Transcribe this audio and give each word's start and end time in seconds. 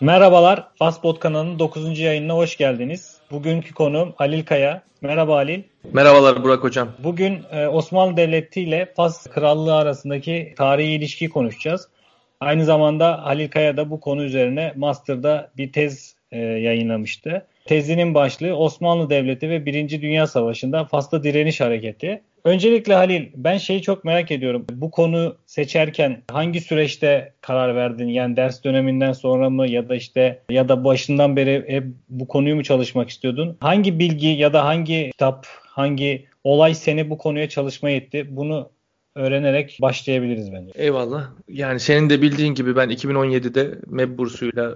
Merhabalar, 0.00 0.68
Fastbot 0.74 1.20
kanalının 1.20 1.58
9. 1.58 1.98
yayınına 1.98 2.34
hoş 2.34 2.56
geldiniz. 2.56 3.16
Bugünkü 3.30 3.74
konuğum 3.74 4.12
Halil 4.16 4.44
Kaya. 4.44 4.82
Merhaba 5.00 5.36
Halil. 5.36 5.62
Merhabalar 5.92 6.42
Burak 6.42 6.64
Hocam. 6.64 6.88
Bugün 7.04 7.42
e, 7.52 7.66
Osmanlı 7.66 8.16
Devleti 8.16 8.62
ile 8.62 8.92
Fas 8.96 9.26
Krallığı 9.26 9.74
arasındaki 9.74 10.54
tarihi 10.56 10.90
ilişkiyi 10.90 11.30
konuşacağız. 11.30 11.88
Aynı 12.40 12.64
zamanda 12.64 13.24
Halil 13.24 13.50
Kaya 13.50 13.76
da 13.76 13.90
bu 13.90 14.00
konu 14.00 14.24
üzerine 14.24 14.72
Master'da 14.76 15.50
bir 15.56 15.72
tez 15.72 16.16
e, 16.32 16.38
yayınlamıştı. 16.38 17.46
Tezinin 17.64 18.14
başlığı 18.14 18.56
Osmanlı 18.56 19.10
Devleti 19.10 19.50
ve 19.50 19.66
Birinci 19.66 20.02
Dünya 20.02 20.26
Savaşı'nda 20.26 20.84
Fas'ta 20.84 21.22
direniş 21.22 21.60
hareketi. 21.60 22.22
Öncelikle 22.46 22.94
Halil, 22.94 23.26
ben 23.34 23.58
şeyi 23.58 23.82
çok 23.82 24.04
merak 24.04 24.30
ediyorum. 24.30 24.66
Bu 24.72 24.90
konu 24.90 25.36
seçerken 25.46 26.22
hangi 26.30 26.60
süreçte 26.60 27.32
karar 27.40 27.76
verdin? 27.76 28.08
Yani 28.08 28.36
ders 28.36 28.64
döneminden 28.64 29.12
sonra 29.12 29.50
mı 29.50 29.68
ya 29.68 29.88
da 29.88 29.94
işte 29.94 30.42
ya 30.50 30.68
da 30.68 30.84
başından 30.84 31.36
beri 31.36 31.64
hep 31.68 31.84
bu 32.08 32.28
konuyu 32.28 32.56
mu 32.56 32.62
çalışmak 32.62 33.10
istiyordun? 33.10 33.56
Hangi 33.60 33.98
bilgi 33.98 34.26
ya 34.26 34.52
da 34.52 34.64
hangi 34.64 35.10
kitap, 35.10 35.46
hangi 35.62 36.26
olay 36.44 36.74
seni 36.74 37.10
bu 37.10 37.18
konuya 37.18 37.48
çalışmaya 37.48 37.96
itti? 37.96 38.26
Bunu 38.30 38.70
öğrenerek 39.14 39.78
başlayabiliriz 39.82 40.52
bence. 40.52 40.72
Eyvallah. 40.74 41.30
Yani 41.48 41.80
senin 41.80 42.10
de 42.10 42.22
bildiğin 42.22 42.54
gibi 42.54 42.76
ben 42.76 42.90
2017'de 42.90 43.74
MEB 43.86 44.18
bursuyla 44.18 44.74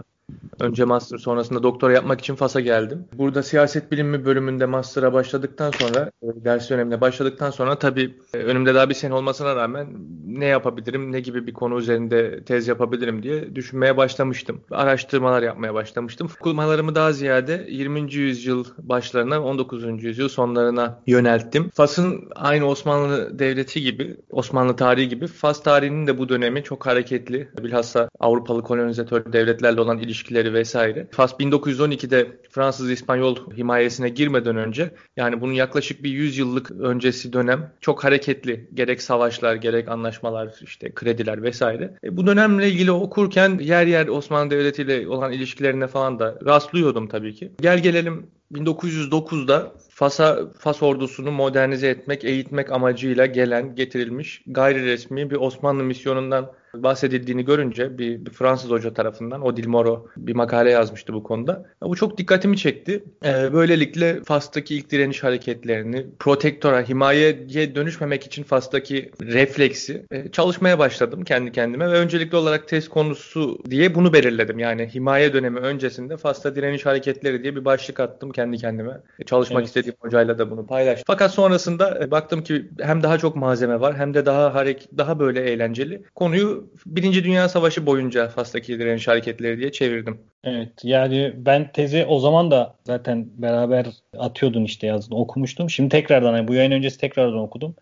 Önce 0.61 0.85
master 0.85 1.19
sonrasında 1.19 1.63
doktora 1.63 1.93
yapmak 1.93 2.21
için 2.21 2.35
Fas'a 2.35 2.61
geldim. 2.61 3.05
Burada 3.13 3.43
siyaset 3.43 3.93
bilimi 3.93 4.25
bölümünde 4.25 4.67
master'a 4.67 5.13
başladıktan 5.13 5.71
sonra 5.71 6.11
e, 6.23 6.45
ders 6.45 6.71
dönemine 6.71 7.01
başladıktan 7.01 7.51
sonra 7.51 7.79
tabii 7.79 8.15
e, 8.35 8.39
önümde 8.39 8.75
daha 8.75 8.89
bir 8.89 8.95
sene 8.95 9.15
olmasına 9.15 9.57
rağmen 9.57 9.87
ne 10.27 10.47
yapabilirim, 10.47 11.13
ne 11.13 11.21
gibi 11.21 11.47
bir 11.47 11.53
konu 11.53 11.79
üzerinde 11.79 12.45
tez 12.45 12.69
yapabilirim 12.69 13.23
diye 13.23 13.55
düşünmeye 13.55 13.97
başlamıştım. 13.97 14.61
Araştırmalar 14.71 15.43
yapmaya 15.43 15.75
başlamıştım. 15.75 16.29
Okumalarımı 16.41 16.95
daha 16.95 17.13
ziyade 17.13 17.67
20. 17.69 18.15
yüzyıl 18.15 18.65
başlarına 18.79 19.43
19. 19.43 20.05
yüzyıl 20.05 20.29
sonlarına 20.29 20.99
yönelttim. 21.07 21.71
Fas'ın 21.75 22.29
aynı 22.37 22.67
Osmanlı 22.67 23.39
Devleti 23.39 23.83
gibi, 23.83 24.17
Osmanlı 24.31 24.77
tarihi 24.77 25.09
gibi 25.09 25.27
Fas 25.27 25.63
tarihinin 25.63 26.07
de 26.07 26.19
bu 26.19 26.29
dönemi 26.29 26.63
çok 26.63 26.87
hareketli. 26.87 27.49
Bilhassa 27.63 28.09
Avrupalı 28.21 28.63
kolonizatör 28.63 29.33
devletlerle 29.33 29.81
olan 29.81 29.99
ilişki 29.99 30.20
ilişkileri 30.21 30.55
vesaire. 30.55 31.09
Fas 31.11 31.33
1912'de 31.33 32.41
Fransız-İspanyol 32.51 33.37
himayesine 33.57 34.09
girmeden 34.09 34.57
önce 34.57 34.91
yani 35.17 35.41
bunun 35.41 35.53
yaklaşık 35.53 36.03
bir 36.03 36.11
100 36.11 36.39
yıllık 36.39 36.71
öncesi 36.71 37.33
dönem 37.33 37.73
çok 37.81 38.05
hareketli. 38.05 38.69
Gerek 38.75 39.03
savaşlar, 39.03 39.55
gerek 39.55 39.89
anlaşmalar, 39.89 40.55
işte 40.63 40.95
krediler 40.95 41.43
vesaire. 41.43 41.95
E, 42.05 42.17
bu 42.17 42.27
dönemle 42.27 42.69
ilgili 42.69 42.93
okurken 42.93 43.59
yer 43.59 43.87
yer 43.87 44.09
Osmanlı 44.09 44.51
Devleti 44.51 44.83
ile 44.83 45.09
olan 45.09 45.33
ilişkilerine 45.33 45.87
falan 45.87 46.19
da 46.19 46.39
rastlıyordum 46.47 47.09
tabii 47.09 47.35
ki. 47.35 47.53
Gel 47.61 47.83
gelelim 47.83 48.27
1909'da 48.53 49.73
Fas'a 49.91 50.53
Fas 50.59 50.83
ordusunu 50.83 51.31
modernize 51.33 51.89
etmek, 51.89 52.25
eğitmek 52.25 52.73
amacıyla 52.73 53.27
gelen, 53.27 53.75
getirilmiş 53.75 54.43
gayri 54.47 54.85
resmi 54.85 55.31
bir 55.31 55.37
Osmanlı 55.37 55.85
misyonundan 55.85 56.53
bahsedildiğini 56.75 57.45
görünce 57.45 57.99
bir, 57.99 58.27
bir 58.27 58.31
Fransız 58.31 58.71
hoca 58.71 58.95
tarafından 58.95 59.43
Odile 59.43 59.67
Moro 59.67 60.07
bir 60.17 60.35
makale 60.35 60.71
yazmıştı 60.71 61.13
bu 61.13 61.23
konuda. 61.23 61.67
Bu 61.83 61.97
çok 61.97 62.19
dikkatimi 62.19 62.57
çekti. 62.57 63.05
Ee, 63.25 63.53
böylelikle 63.53 64.23
Fas'taki 64.25 64.77
ilk 64.77 64.91
direniş 64.91 65.25
hareketlerini 65.25 66.07
protektora, 66.19 66.83
himayeye 66.83 67.75
dönüşmemek 67.75 68.27
için 68.27 68.43
Fas'taki 68.43 69.11
refleksi 69.23 70.07
e, 70.11 70.29
çalışmaya 70.29 70.79
başladım 70.79 71.25
kendi 71.25 71.53
kendime 71.53 71.91
ve 71.91 71.95
öncelikli 71.95 72.37
olarak 72.37 72.69
test 72.69 72.89
konusu 72.89 73.59
diye 73.71 73.95
bunu 73.95 74.13
belirledim. 74.13 74.59
Yani 74.59 74.89
himaye 74.95 75.33
dönemi 75.33 75.59
öncesinde 75.59 76.17
Fas'ta 76.17 76.57
direniş 76.57 76.87
hareketleri 76.87 77.43
diye 77.43 77.57
bir 77.57 77.65
başlık 77.65 78.01
attım 78.01 78.31
kendi 78.31 78.57
kendime. 78.57 79.01
E, 79.19 79.25
çalışmak 79.25 79.61
evet. 79.61 79.69
istediğim 79.69 79.97
hocayla 80.01 80.39
da 80.39 80.51
bunu 80.51 80.67
paylaştım. 80.67 81.05
Fakat 81.07 81.31
sonrasında 81.31 82.05
e, 82.05 82.11
baktım 82.11 82.43
ki 82.43 82.69
hem 82.81 83.03
daha 83.03 83.19
çok 83.19 83.37
malzeme 83.37 83.81
var 83.81 83.97
hem 83.97 84.15
de 84.15 84.27
daha 84.27 84.55
hareket 84.55 84.99
daha 84.99 85.19
böyle 85.19 85.41
eğlenceli. 85.41 86.03
Konuyu 86.15 86.60
Birinci 86.87 87.25
Dünya 87.25 87.49
Savaşı 87.49 87.87
boyunca 87.87 88.29
Fas'taki 88.29 88.79
direniş 88.79 89.09
hareketleri 89.09 89.59
diye 89.59 89.73
çevirdim. 89.73 90.19
Evet 90.45 90.73
yani 90.83 91.33
ben 91.37 91.73
tezi 91.73 92.05
o 92.05 92.19
zaman 92.19 92.51
da 92.51 92.75
zaten 92.87 93.29
beraber 93.37 93.87
atıyordun 94.19 94.65
işte 94.65 94.87
yazdın 94.87 95.17
okumuştum. 95.17 95.71
Şimdi 95.71 95.89
tekrardan 95.89 96.37
yani 96.37 96.49
bu 96.49 96.55
yayın 96.55 96.71
öncesi 96.71 96.99
tekrardan 96.99 97.39
okudum. 97.39 97.75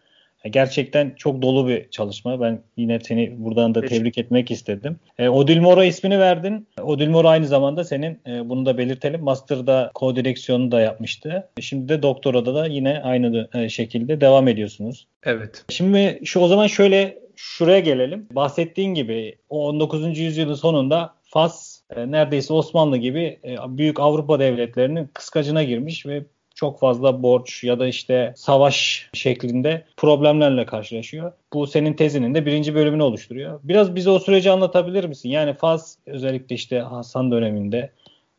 Gerçekten 0.51 1.13
çok 1.17 1.43
dolu 1.43 1.69
bir 1.69 1.91
çalışma. 1.91 2.41
Ben 2.41 2.63
yine 2.77 3.01
seni 3.01 3.45
buradan 3.45 3.75
da 3.75 3.81
tebrik 3.81 4.19
etmek 4.19 4.51
istedim. 4.51 4.97
E, 5.19 5.29
Odil 5.29 5.61
Moro 5.61 5.85
ismini 5.85 6.19
verdin. 6.19 6.69
Odil 6.83 7.09
Moro 7.09 7.29
aynı 7.29 7.47
zamanda 7.47 7.85
senin 7.85 8.21
e, 8.27 8.49
bunu 8.49 8.67
da 8.67 8.79
belirtelim. 8.79 9.21
Master'da 9.23 9.91
ko-direksiyonu 9.95 10.71
da 10.71 10.81
yapmıştı. 10.81 11.49
Şimdi 11.61 11.89
de 11.89 12.03
doktorada 12.03 12.55
da 12.55 12.67
yine 12.67 13.01
aynı 13.05 13.49
e, 13.55 13.69
şekilde 13.69 14.21
devam 14.21 14.49
ediyorsunuz. 14.49 15.07
Evet. 15.23 15.65
Şimdi 15.69 16.21
şu 16.25 16.41
o 16.41 16.49
zaman 16.49 16.67
şöyle 16.67 17.19
şuraya 17.39 17.81
gelelim. 17.81 18.27
Bahsettiğin 18.33 18.95
gibi 18.95 19.37
o 19.51 19.69
19. 19.69 20.19
yüzyılın 20.19 20.55
sonunda 20.55 21.15
Fas 21.25 21.81
e, 21.97 22.11
neredeyse 22.11 22.53
Osmanlı 22.53 22.97
gibi 22.97 23.39
e, 23.45 23.57
büyük 23.69 24.01
Avrupa 24.01 24.39
devletlerinin 24.39 25.11
kıskacına 25.15 25.63
girmiş 25.63 26.07
ve 26.07 26.25
çok 26.55 26.81
fazla 26.81 27.23
borç 27.23 27.65
ya 27.65 27.79
da 27.79 27.87
işte 27.87 28.33
savaş 28.37 29.09
şeklinde 29.13 29.85
problemlerle 29.97 30.67
karşılaşıyor. 30.67 31.33
Bu 31.53 31.67
senin 31.67 31.95
tezinin 31.95 32.35
de 32.35 32.47
birinci 32.47 32.75
bölümünü 32.75 33.03
oluşturuyor. 33.03 33.61
Biraz 33.63 33.95
bize 33.95 34.11
o 34.11 34.19
süreci 34.19 34.51
anlatabilir 34.51 35.05
misin? 35.05 35.29
Yani 35.29 35.55
Fas 35.55 35.97
özellikle 36.07 36.55
işte 36.55 36.79
Hasan 36.79 37.31
döneminde 37.31 37.91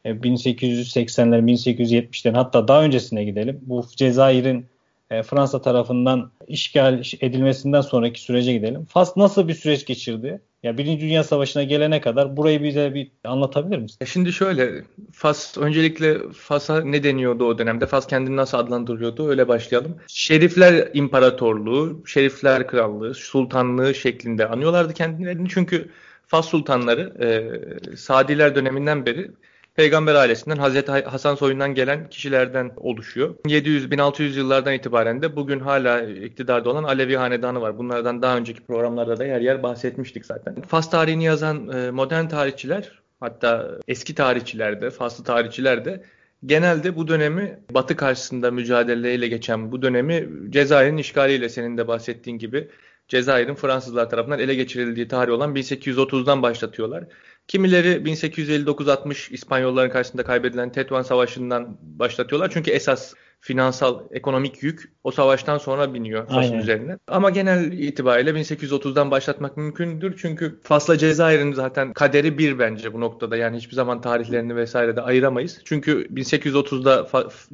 1880'ler, 0.05 1.39
1870'lerin 1.39 2.35
hatta 2.35 2.67
daha 2.67 2.83
öncesine 2.83 3.23
gidelim. 3.23 3.59
Bu 3.61 3.85
Cezayir'in 3.95 4.65
e, 5.11 5.23
Fransa 5.23 5.61
tarafından 5.61 6.31
işgal 6.47 7.03
edilmesinden 7.21 7.81
sonraki 7.81 8.21
sürece 8.21 8.53
gidelim. 8.53 8.85
Fas 8.85 9.17
nasıl 9.17 9.47
bir 9.47 9.53
süreç 9.53 9.85
geçirdi? 9.85 10.41
Ya 10.63 10.77
Birinci 10.77 11.01
Dünya 11.01 11.23
Savaşı'na 11.23 11.63
gelene 11.63 12.01
kadar 12.01 12.37
burayı 12.37 12.63
bize 12.63 12.93
bir 12.93 13.11
anlatabilir 13.23 13.77
misin? 13.77 13.97
E, 14.01 14.05
şimdi 14.05 14.33
şöyle, 14.33 14.83
Fas 15.11 15.57
öncelikle 15.57 16.17
Fas'a 16.33 16.81
ne 16.81 17.03
deniyordu 17.03 17.45
o 17.45 17.57
dönemde? 17.57 17.85
Fas 17.85 18.07
kendini 18.07 18.35
nasıl 18.35 18.57
adlandırıyordu? 18.57 19.29
Öyle 19.29 19.47
başlayalım. 19.47 19.95
Şerifler 20.07 20.89
İmparatorluğu, 20.93 22.03
Şerifler 22.05 22.67
Krallığı, 22.67 23.13
Sultanlığı 23.13 23.95
şeklinde 23.95 24.47
anıyorlardı 24.47 24.93
kendilerini. 24.93 25.49
Çünkü 25.49 25.89
Fas 26.27 26.49
sultanları 26.49 27.13
e, 27.23 27.95
Sadiler 27.95 28.55
döneminden 28.55 29.05
beri 29.05 29.31
peygamber 29.79 30.15
ailesinden 30.15 30.57
Hazreti 30.57 30.91
Hasan 30.91 31.35
soyundan 31.35 31.75
gelen 31.75 32.09
kişilerden 32.09 32.71
oluşuyor. 32.77 33.35
700-1600 33.45 34.37
yıllardan 34.37 34.73
itibaren 34.73 35.21
de 35.21 35.35
bugün 35.35 35.59
hala 35.59 36.01
iktidarda 36.01 36.69
olan 36.69 36.83
Alevi 36.83 37.17
hanedanı 37.17 37.61
var. 37.61 37.77
Bunlardan 37.77 38.21
daha 38.21 38.37
önceki 38.37 38.61
programlarda 38.61 39.17
da 39.17 39.25
yer 39.25 39.41
yer 39.41 39.63
bahsetmiştik 39.63 40.25
zaten. 40.25 40.61
Fas 40.61 40.89
tarihini 40.89 41.23
yazan 41.23 41.67
e, 41.67 41.91
modern 41.91 42.27
tarihçiler 42.27 43.01
hatta 43.19 43.79
eski 43.87 44.15
tarihçiler 44.15 44.81
de, 44.81 44.89
Faslı 44.89 45.23
tarihçiler 45.23 45.85
de 45.85 46.03
genelde 46.45 46.95
bu 46.95 47.07
dönemi 47.07 47.59
Batı 47.71 47.95
karşısında 47.95 48.51
mücadeleyle 48.51 49.27
geçen 49.27 49.71
bu 49.71 49.81
dönemi 49.81 50.29
Cezayir'in 50.49 50.97
işgaliyle 50.97 51.49
senin 51.49 51.77
de 51.77 51.87
bahsettiğin 51.87 52.37
gibi 52.37 52.67
Cezayir'in 53.07 53.55
Fransızlar 53.55 54.09
tarafından 54.09 54.39
ele 54.39 54.55
geçirildiği 54.55 55.07
tarih 55.07 55.33
olan 55.33 55.55
1830'dan 55.55 56.41
başlatıyorlar. 56.41 57.03
Kimileri 57.49 57.87
1859-60 57.87 59.33
İspanyolların 59.33 59.89
karşısında 59.89 60.23
kaybedilen 60.23 60.71
Tetuan 60.71 61.01
Savaşı'ndan 61.01 61.77
başlatıyorlar. 61.81 62.51
Çünkü 62.53 62.71
esas 62.71 63.13
finansal, 63.39 63.99
ekonomik 64.11 64.63
yük 64.63 64.91
o 65.03 65.11
savaştan 65.11 65.57
sonra 65.57 65.93
biniyor 65.93 66.27
Fas'ın 66.27 66.57
üzerine. 66.57 66.97
Ama 67.07 67.29
genel 67.29 67.71
itibariyle 67.71 68.29
1830'dan 68.29 69.11
başlatmak 69.11 69.57
mümkündür. 69.57 70.15
Çünkü 70.17 70.59
Fas'la 70.63 70.97
Cezayir'in 70.97 71.53
zaten 71.53 71.93
kaderi 71.93 72.37
bir 72.37 72.59
bence 72.59 72.93
bu 72.93 72.99
noktada. 72.99 73.37
Yani 73.37 73.57
hiçbir 73.57 73.75
zaman 73.75 74.01
tarihlerini 74.01 74.55
vesaire 74.55 74.95
de 74.95 75.01
ayıramayız. 75.01 75.61
Çünkü 75.65 76.07
1830'da 76.13 77.07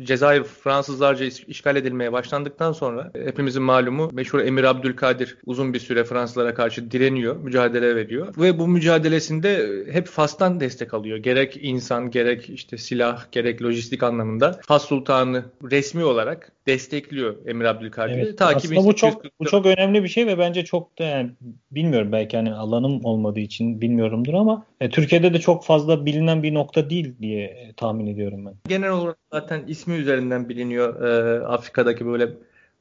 Cezayir 0.06 0.44
Fransızlarca 0.44 1.26
işgal 1.48 1.76
edilmeye 1.76 2.12
başlandıktan 2.12 2.72
sonra 2.72 3.12
hepimizin 3.26 3.64
malumu 3.64 4.10
meşhur 4.14 4.40
Emir 4.40 4.64
Abdülkadir 4.64 5.38
uzun 5.46 5.74
bir 5.74 5.80
süre 5.80 6.04
Fransızlara 6.04 6.54
karşı 6.54 6.92
direniyor, 6.92 7.36
mücadele 7.36 7.96
veriyor. 7.96 8.34
Ve 8.38 8.60
bu 8.60 8.68
mücadelesinde 8.68 9.70
hep 9.92 10.08
Fas'tan 10.08 10.60
destek 10.60 10.94
alıyor. 10.94 11.18
Gerek 11.18 11.58
insan, 11.62 12.12
gerek 12.12 12.50
işte 12.50 12.78
silah, 12.78 13.32
gerek 13.32 13.62
lojistik 13.62 14.04
anlamında. 14.04 14.60
Fas 14.66 14.86
Sultanı 14.86 15.46
resmi 15.76 16.04
olarak 16.04 16.52
destekliyor 16.68 17.36
Emir 17.46 17.66
Abdülkadir'i. 17.66 18.20
Evet, 18.20 18.38
Ta 18.38 18.46
aslında 18.46 18.84
bu 18.84 18.96
çok 18.96 19.40
bu 19.40 19.46
çok 19.46 19.66
önemli 19.66 20.04
bir 20.04 20.08
şey 20.08 20.28
ve 20.28 20.38
bence 20.38 20.66
çok 20.66 21.00
da 21.00 21.04
yani 21.04 21.32
bilmiyorum 21.72 22.12
belki 22.12 22.38
hani 22.38 22.54
alanım 22.54 23.06
olmadığı 23.06 23.40
için 23.40 23.82
bilmiyorumdur 23.82 24.34
ama 24.34 24.66
e, 24.82 24.90
Türkiye'de 24.90 25.34
de 25.34 25.40
çok 25.40 25.66
fazla 25.66 26.06
bilinen 26.06 26.44
bir 26.44 26.54
nokta 26.54 26.90
değil 26.90 27.16
diye 27.22 27.44
e, 27.44 27.74
tahmin 27.74 28.08
ediyorum 28.08 28.46
ben. 28.46 28.54
Genel 28.68 28.92
olarak 28.92 29.18
zaten 29.32 29.64
ismi 29.68 29.96
üzerinden 29.96 30.50
biliniyor. 30.50 31.04
E, 31.04 31.46
Afrika'daki 31.46 32.06
böyle 32.06 32.30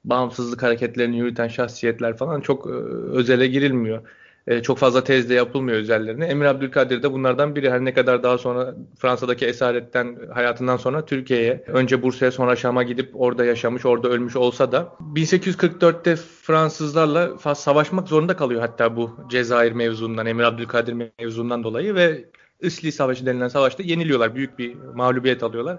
bağımsızlık 0.04 0.62
hareketlerini 0.62 1.18
yürüten 1.18 1.48
şahsiyetler 1.48 2.16
falan 2.16 2.40
çok 2.40 2.66
e, 2.66 2.70
özele 3.10 3.46
girilmiyor. 3.46 4.02
E, 4.46 4.62
çok 4.62 4.78
fazla 4.78 5.04
tezde 5.04 5.34
yapılmıyor 5.34 5.78
üzerlerine. 5.78 6.26
Emir 6.26 6.44
Abdülkadir 6.46 7.02
de 7.02 7.12
bunlardan 7.12 7.56
biri. 7.56 7.70
Her 7.70 7.84
ne 7.84 7.94
kadar 7.94 8.22
daha 8.22 8.38
sonra 8.38 8.74
Fransa'daki 8.98 9.46
esaretten 9.46 10.18
hayatından 10.34 10.76
sonra 10.76 11.04
Türkiye'ye 11.04 11.64
önce 11.66 12.02
Bursa'ya 12.02 12.32
sonra 12.32 12.56
Şam'a 12.56 12.82
gidip 12.82 13.10
orada 13.14 13.44
yaşamış, 13.44 13.86
orada 13.86 14.08
ölmüş 14.08 14.36
olsa 14.36 14.72
da 14.72 14.92
1844'te 15.14 16.16
Fransızlarla 16.16 17.54
savaşmak 17.54 18.08
zorunda 18.08 18.36
kalıyor 18.36 18.60
hatta 18.60 18.96
bu 18.96 19.16
Cezayir 19.30 19.72
mevzundan, 19.72 20.26
Emir 20.26 20.44
Abdülkadir 20.44 21.12
mevzundan 21.18 21.64
dolayı 21.64 21.94
ve 21.94 22.24
Isli 22.60 22.92
Savaşı 22.92 23.26
denilen 23.26 23.48
savaşta 23.48 23.82
yeniliyorlar. 23.82 24.34
Büyük 24.34 24.58
bir 24.58 24.74
mağlubiyet 24.74 25.42
alıyorlar. 25.42 25.78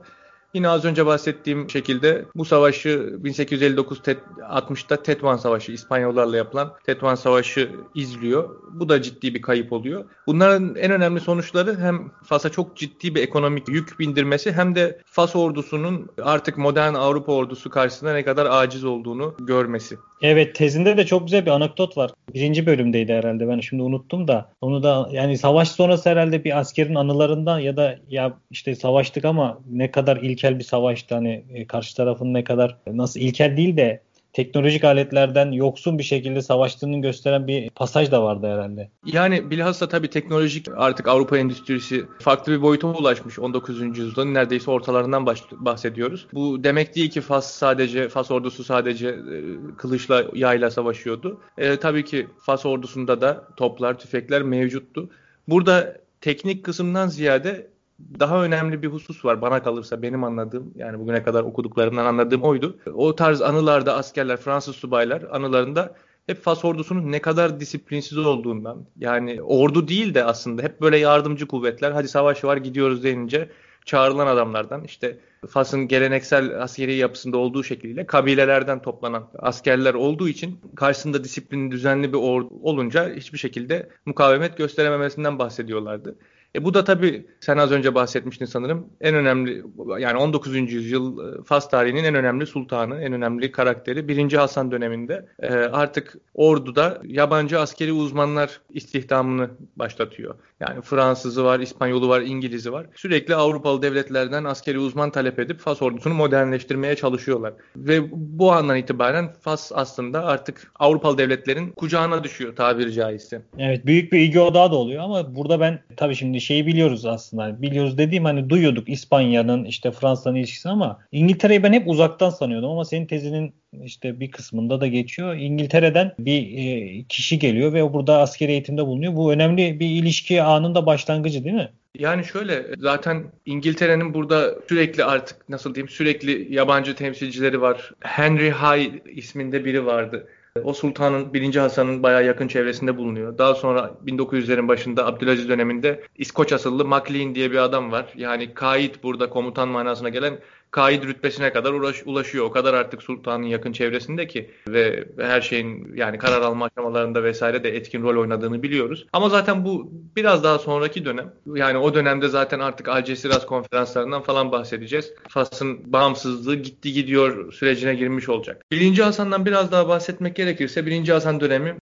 Yine 0.55 0.69
az 0.69 0.85
önce 0.85 1.05
bahsettiğim 1.05 1.69
şekilde 1.69 2.25
bu 2.35 2.45
savaşı 2.45 3.15
1859 3.23 3.97
60'ta 3.97 5.03
Tetuan 5.03 5.37
Savaşı 5.37 5.71
İspanyollarla 5.71 6.37
yapılan 6.37 6.73
Tetuan 6.85 7.15
Savaşı 7.15 7.71
izliyor. 7.95 8.49
Bu 8.73 8.89
da 8.89 9.01
ciddi 9.01 9.33
bir 9.33 9.41
kayıp 9.41 9.73
oluyor. 9.73 10.05
Bunların 10.27 10.75
en 10.75 10.91
önemli 10.91 11.19
sonuçları 11.19 11.79
hem 11.79 12.11
Fas'a 12.23 12.49
çok 12.49 12.77
ciddi 12.77 13.15
bir 13.15 13.23
ekonomik 13.23 13.69
yük 13.69 13.99
bindirmesi 13.99 14.51
hem 14.51 14.75
de 14.75 14.99
Fas 15.05 15.35
ordusunun 15.35 16.09
artık 16.21 16.57
modern 16.57 16.93
Avrupa 16.93 17.31
ordusu 17.31 17.69
karşısında 17.69 18.13
ne 18.13 18.23
kadar 18.23 18.45
aciz 18.45 18.85
olduğunu 18.85 19.35
görmesi. 19.39 19.95
Evet 20.21 20.55
tezinde 20.55 20.97
de 20.97 21.05
çok 21.05 21.23
güzel 21.23 21.45
bir 21.45 21.51
anekdot 21.51 21.97
var. 21.97 22.11
Birinci 22.33 22.65
bölümdeydi 22.65 23.13
herhalde 23.13 23.47
ben 23.47 23.59
şimdi 23.59 23.83
unuttum 23.83 24.27
da. 24.27 24.51
Onu 24.61 24.83
da 24.83 25.09
yani 25.11 25.37
savaş 25.37 25.71
sonrası 25.71 26.09
herhalde 26.09 26.43
bir 26.43 26.59
askerin 26.59 26.95
anılarından 26.95 27.59
ya 27.59 27.77
da 27.77 27.95
ya 28.09 28.37
işte 28.51 28.75
savaştık 28.75 29.25
ama 29.25 29.59
ne 29.71 29.91
kadar 29.91 30.17
ilkel 30.45 30.59
bir 30.59 30.63
savaştı 30.63 31.15
hani 31.15 31.43
e, 31.53 31.67
karşı 31.67 31.95
tarafın 31.95 32.33
ne 32.33 32.43
kadar 32.43 32.77
nasıl 32.87 33.19
ilkel 33.19 33.57
değil 33.57 33.77
de 33.77 34.01
teknolojik 34.33 34.83
aletlerden 34.83 35.51
yoksun 35.51 35.97
bir 35.97 36.03
şekilde 36.03 36.41
savaştığını 36.41 37.01
gösteren 37.01 37.47
bir 37.47 37.69
pasaj 37.69 38.11
da 38.11 38.23
vardı 38.23 38.47
herhalde. 38.47 38.89
Yani 39.05 39.51
bilhassa 39.51 39.87
tabii 39.87 40.09
teknolojik 40.09 40.67
artık 40.77 41.07
Avrupa 41.07 41.37
endüstrisi 41.37 42.05
farklı 42.19 42.51
bir 42.51 42.61
boyuta 42.61 42.87
ulaşmış 42.87 43.39
19. 43.39 43.79
yüzyılın 43.79 44.33
neredeyse 44.33 44.71
ortalarından 44.71 45.25
bahsediyoruz. 45.51 46.27
Bu 46.33 46.63
demek 46.63 46.95
değil 46.95 47.09
ki 47.09 47.21
Fas 47.21 47.51
sadece 47.51 48.09
Fas 48.09 48.31
ordusu 48.31 48.63
sadece 48.63 49.07
e, 49.07 49.37
kılıçla 49.77 50.25
yayla 50.33 50.71
savaşıyordu. 50.71 51.39
E, 51.57 51.77
tabii 51.77 52.05
ki 52.05 52.27
Fas 52.39 52.65
ordusunda 52.65 53.21
da 53.21 53.47
toplar, 53.57 53.99
tüfekler 53.99 54.41
mevcuttu. 54.41 55.09
Burada 55.47 55.97
teknik 56.21 56.65
kısımdan 56.65 57.07
ziyade 57.07 57.74
daha 58.19 58.43
önemli 58.43 58.81
bir 58.83 58.87
husus 58.87 59.25
var 59.25 59.41
bana 59.41 59.63
kalırsa 59.63 60.01
benim 60.01 60.23
anladığım 60.23 60.73
yani 60.75 60.99
bugüne 60.99 61.23
kadar 61.23 61.43
okuduklarımdan 61.43 62.05
anladığım 62.05 62.41
oydu. 62.41 62.77
O 62.93 63.15
tarz 63.15 63.41
anılarda 63.41 63.95
askerler 63.95 64.37
Fransız 64.37 64.75
subaylar 64.75 65.23
anılarında 65.31 65.95
hep 66.27 66.43
Fas 66.43 66.65
ordusunun 66.65 67.11
ne 67.11 67.21
kadar 67.21 67.59
disiplinsiz 67.59 68.17
olduğundan 68.17 68.85
yani 68.99 69.41
ordu 69.41 69.87
değil 69.87 70.13
de 70.13 70.23
aslında 70.23 70.63
hep 70.63 70.81
böyle 70.81 70.97
yardımcı 70.97 71.47
kuvvetler 71.47 71.91
hadi 71.91 72.07
savaş 72.07 72.43
var 72.43 72.57
gidiyoruz 72.57 73.03
denince 73.03 73.49
çağrılan 73.85 74.27
adamlardan 74.27 74.83
işte 74.83 75.17
Fas'ın 75.49 75.87
geleneksel 75.87 76.61
askeri 76.61 76.95
yapısında 76.95 77.37
olduğu 77.37 77.63
şekliyle 77.63 78.05
kabilelerden 78.05 78.81
toplanan 78.81 79.27
askerler 79.39 79.93
olduğu 79.93 80.27
için 80.29 80.59
karşısında 80.75 81.23
disiplin 81.23 81.71
düzenli 81.71 82.13
bir 82.13 82.17
ordu 82.17 82.49
olunca 82.63 83.15
hiçbir 83.15 83.37
şekilde 83.37 83.89
mukavemet 84.05 84.57
gösterememesinden 84.57 85.39
bahsediyorlardı. 85.39 86.15
E 86.55 86.63
bu 86.63 86.73
da 86.73 86.83
tabii 86.83 87.25
sen 87.39 87.57
az 87.57 87.71
önce 87.71 87.95
bahsetmiştin 87.95 88.45
sanırım. 88.45 88.87
En 89.01 89.15
önemli 89.15 89.63
yani 89.99 90.17
19. 90.17 90.55
yüzyıl 90.55 91.19
e, 91.19 91.43
Fas 91.43 91.69
tarihinin 91.69 92.03
en 92.03 92.15
önemli 92.15 92.45
sultanı, 92.45 93.01
en 93.01 93.13
önemli 93.13 93.51
karakteri 93.51 94.07
1. 94.07 94.33
Hasan 94.33 94.71
döneminde 94.71 95.25
e, 95.39 95.53
artık 95.53 96.17
orduda 96.33 97.01
yabancı 97.05 97.59
askeri 97.59 97.93
uzmanlar 97.93 98.61
istihdamını 98.69 99.49
başlatıyor. 99.75 100.35
Yani 100.59 100.81
Fransızı 100.81 101.43
var, 101.43 101.59
İspanyolu 101.59 102.09
var, 102.09 102.21
İngilizi 102.21 102.71
var. 102.71 102.85
Sürekli 102.95 103.35
Avrupalı 103.35 103.81
devletlerden 103.81 104.43
askeri 104.43 104.79
uzman 104.79 105.11
talep 105.11 105.39
edip 105.39 105.59
Fas 105.59 105.81
ordusunu 105.81 106.13
modernleştirmeye 106.13 106.95
çalışıyorlar. 106.95 107.53
Ve 107.75 108.01
bu 108.11 108.51
andan 108.51 108.77
itibaren 108.77 109.33
Fas 109.41 109.71
aslında 109.75 110.25
artık 110.25 110.71
Avrupalı 110.79 111.17
devletlerin 111.17 111.69
kucağına 111.71 112.23
düşüyor 112.23 112.55
tabiri 112.55 112.93
caizse. 112.93 113.41
Evet 113.57 113.85
büyük 113.85 114.11
bir 114.11 114.19
ilgi 114.19 114.39
odağı 114.39 114.71
da 114.71 114.75
oluyor 114.75 115.03
ama 115.03 115.35
burada 115.35 115.59
ben 115.59 115.79
tabii 115.97 116.15
şimdi 116.15 116.41
şeyi 116.45 116.65
biliyoruz 116.65 117.05
aslında. 117.05 117.61
Biliyoruz 117.61 117.97
dediğim 117.97 118.25
hani 118.25 118.49
duyuyorduk 118.49 118.89
İspanya'nın 118.89 119.65
işte 119.65 119.91
Fransa'nın 119.91 120.35
ilişkisini 120.35 120.71
ama 120.71 120.99
İngiltere'yi 121.11 121.63
ben 121.63 121.73
hep 121.73 121.87
uzaktan 121.87 122.29
sanıyordum 122.29 122.69
ama 122.69 122.85
senin 122.85 123.05
tezinin 123.05 123.53
işte 123.83 124.19
bir 124.19 124.31
kısmında 124.31 124.81
da 124.81 124.87
geçiyor. 124.87 125.35
İngiltere'den 125.35 126.11
bir 126.19 126.57
e, 126.57 127.03
kişi 127.03 127.39
geliyor 127.39 127.73
ve 127.73 127.93
burada 127.93 128.19
askeri 128.19 128.51
eğitimde 128.51 128.85
bulunuyor. 128.85 129.15
Bu 129.15 129.33
önemli 129.33 129.79
bir 129.79 129.89
ilişki 129.89 130.41
anında 130.41 130.85
başlangıcı 130.85 131.43
değil 131.43 131.55
mi? 131.55 131.69
Yani 131.99 132.25
şöyle 132.25 132.65
zaten 132.77 133.23
İngiltere'nin 133.45 134.13
burada 134.13 134.55
sürekli 134.69 135.03
artık 135.03 135.49
nasıl 135.49 135.75
diyeyim 135.75 135.89
sürekli 135.89 136.53
yabancı 136.53 136.95
temsilcileri 136.95 137.61
var. 137.61 137.91
Henry 137.99 138.51
High 138.51 139.17
isminde 139.17 139.65
biri 139.65 139.85
vardı. 139.85 140.27
O 140.63 140.73
sultanın 140.73 141.33
1. 141.33 141.55
Hasan'ın 141.55 142.03
bayağı 142.03 142.25
yakın 142.25 142.47
çevresinde 142.47 142.97
bulunuyor. 142.97 143.37
Daha 143.37 143.55
sonra 143.55 143.91
1900'lerin 144.05 144.67
başında 144.67 145.05
Abdülaziz 145.05 145.49
döneminde 145.49 146.03
İskoç 146.17 146.53
asıllı 146.53 146.85
Maclean 146.85 147.35
diye 147.35 147.51
bir 147.51 147.57
adam 147.57 147.91
var. 147.91 148.13
Yani 148.15 148.53
kayıt 148.53 149.03
burada 149.03 149.29
komutan 149.29 149.67
manasına 149.67 150.09
gelen 150.09 150.39
kaid 150.75 151.03
rütbesine 151.03 151.53
kadar 151.53 151.73
ulaş, 151.73 152.03
ulaşıyor. 152.05 152.45
O 152.45 152.51
kadar 152.51 152.73
artık 152.73 153.03
sultanın 153.03 153.43
yakın 153.43 153.71
çevresinde 153.71 154.27
ki 154.27 154.49
ve 154.67 155.05
her 155.19 155.41
şeyin 155.41 155.95
yani 155.95 156.17
karar 156.17 156.41
alma 156.41 156.65
aşamalarında 156.65 157.23
vesaire 157.23 157.63
de 157.63 157.75
etkin 157.75 158.03
rol 158.03 158.21
oynadığını 158.21 158.63
biliyoruz. 158.63 159.07
Ama 159.13 159.29
zaten 159.29 159.65
bu 159.65 159.91
biraz 160.15 160.43
daha 160.43 160.59
sonraki 160.59 161.05
dönem. 161.05 161.33
Yani 161.55 161.77
o 161.77 161.93
dönemde 161.93 162.27
zaten 162.27 162.59
artık 162.59 162.87
Algeciras 162.87 163.45
konferanslarından 163.45 164.21
falan 164.21 164.51
bahsedeceğiz. 164.51 165.13
Fas'ın 165.29 165.93
bağımsızlığı 165.93 166.55
gitti 166.55 166.93
gidiyor 166.93 167.53
sürecine 167.53 167.95
girmiş 167.95 168.29
olacak. 168.29 168.61
Birinci 168.71 169.03
Hasan'dan 169.03 169.45
biraz 169.45 169.71
daha 169.71 169.87
bahsetmek 169.87 170.35
gerekirse 170.35 170.85
birinci 170.85 171.13
Hasan 171.13 171.39
dönemi 171.39 171.75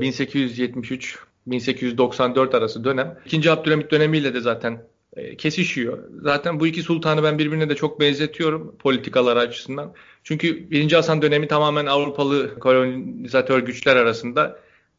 1873 0.00 1.18
1894 1.46 2.54
arası 2.54 2.84
dönem. 2.84 3.18
İkinci 3.26 3.50
Abdülhamit 3.50 3.90
dönemiyle 3.90 4.34
de 4.34 4.40
zaten 4.40 4.72
e, 4.72 4.97
kesişiyor. 5.38 5.98
Zaten 6.22 6.60
bu 6.60 6.66
iki 6.66 6.82
sultanı 6.82 7.22
ben 7.22 7.38
birbirine 7.38 7.68
de 7.68 7.74
çok 7.74 8.00
benzetiyorum 8.00 8.76
politikalar 8.78 9.36
açısından. 9.36 9.92
Çünkü 10.24 10.70
1. 10.70 10.92
Hasan 10.92 11.22
dönemi 11.22 11.48
tamamen 11.48 11.86
Avrupalı 11.86 12.58
kolonizatör 12.58 13.58
güçler 13.58 13.96
arasında 13.96 14.58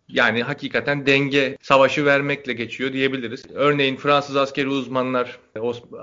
yani 0.10 0.44
hakikaten 0.44 1.06
denge 1.06 1.58
savaşı 1.62 2.06
vermekle 2.06 2.54
geçiyor 2.54 2.94
diyebiliriz. 2.94 3.46
Örneğin 3.54 3.96
Fransız 3.96 4.36
askeri 4.36 4.68
uzmanlar 4.68 5.40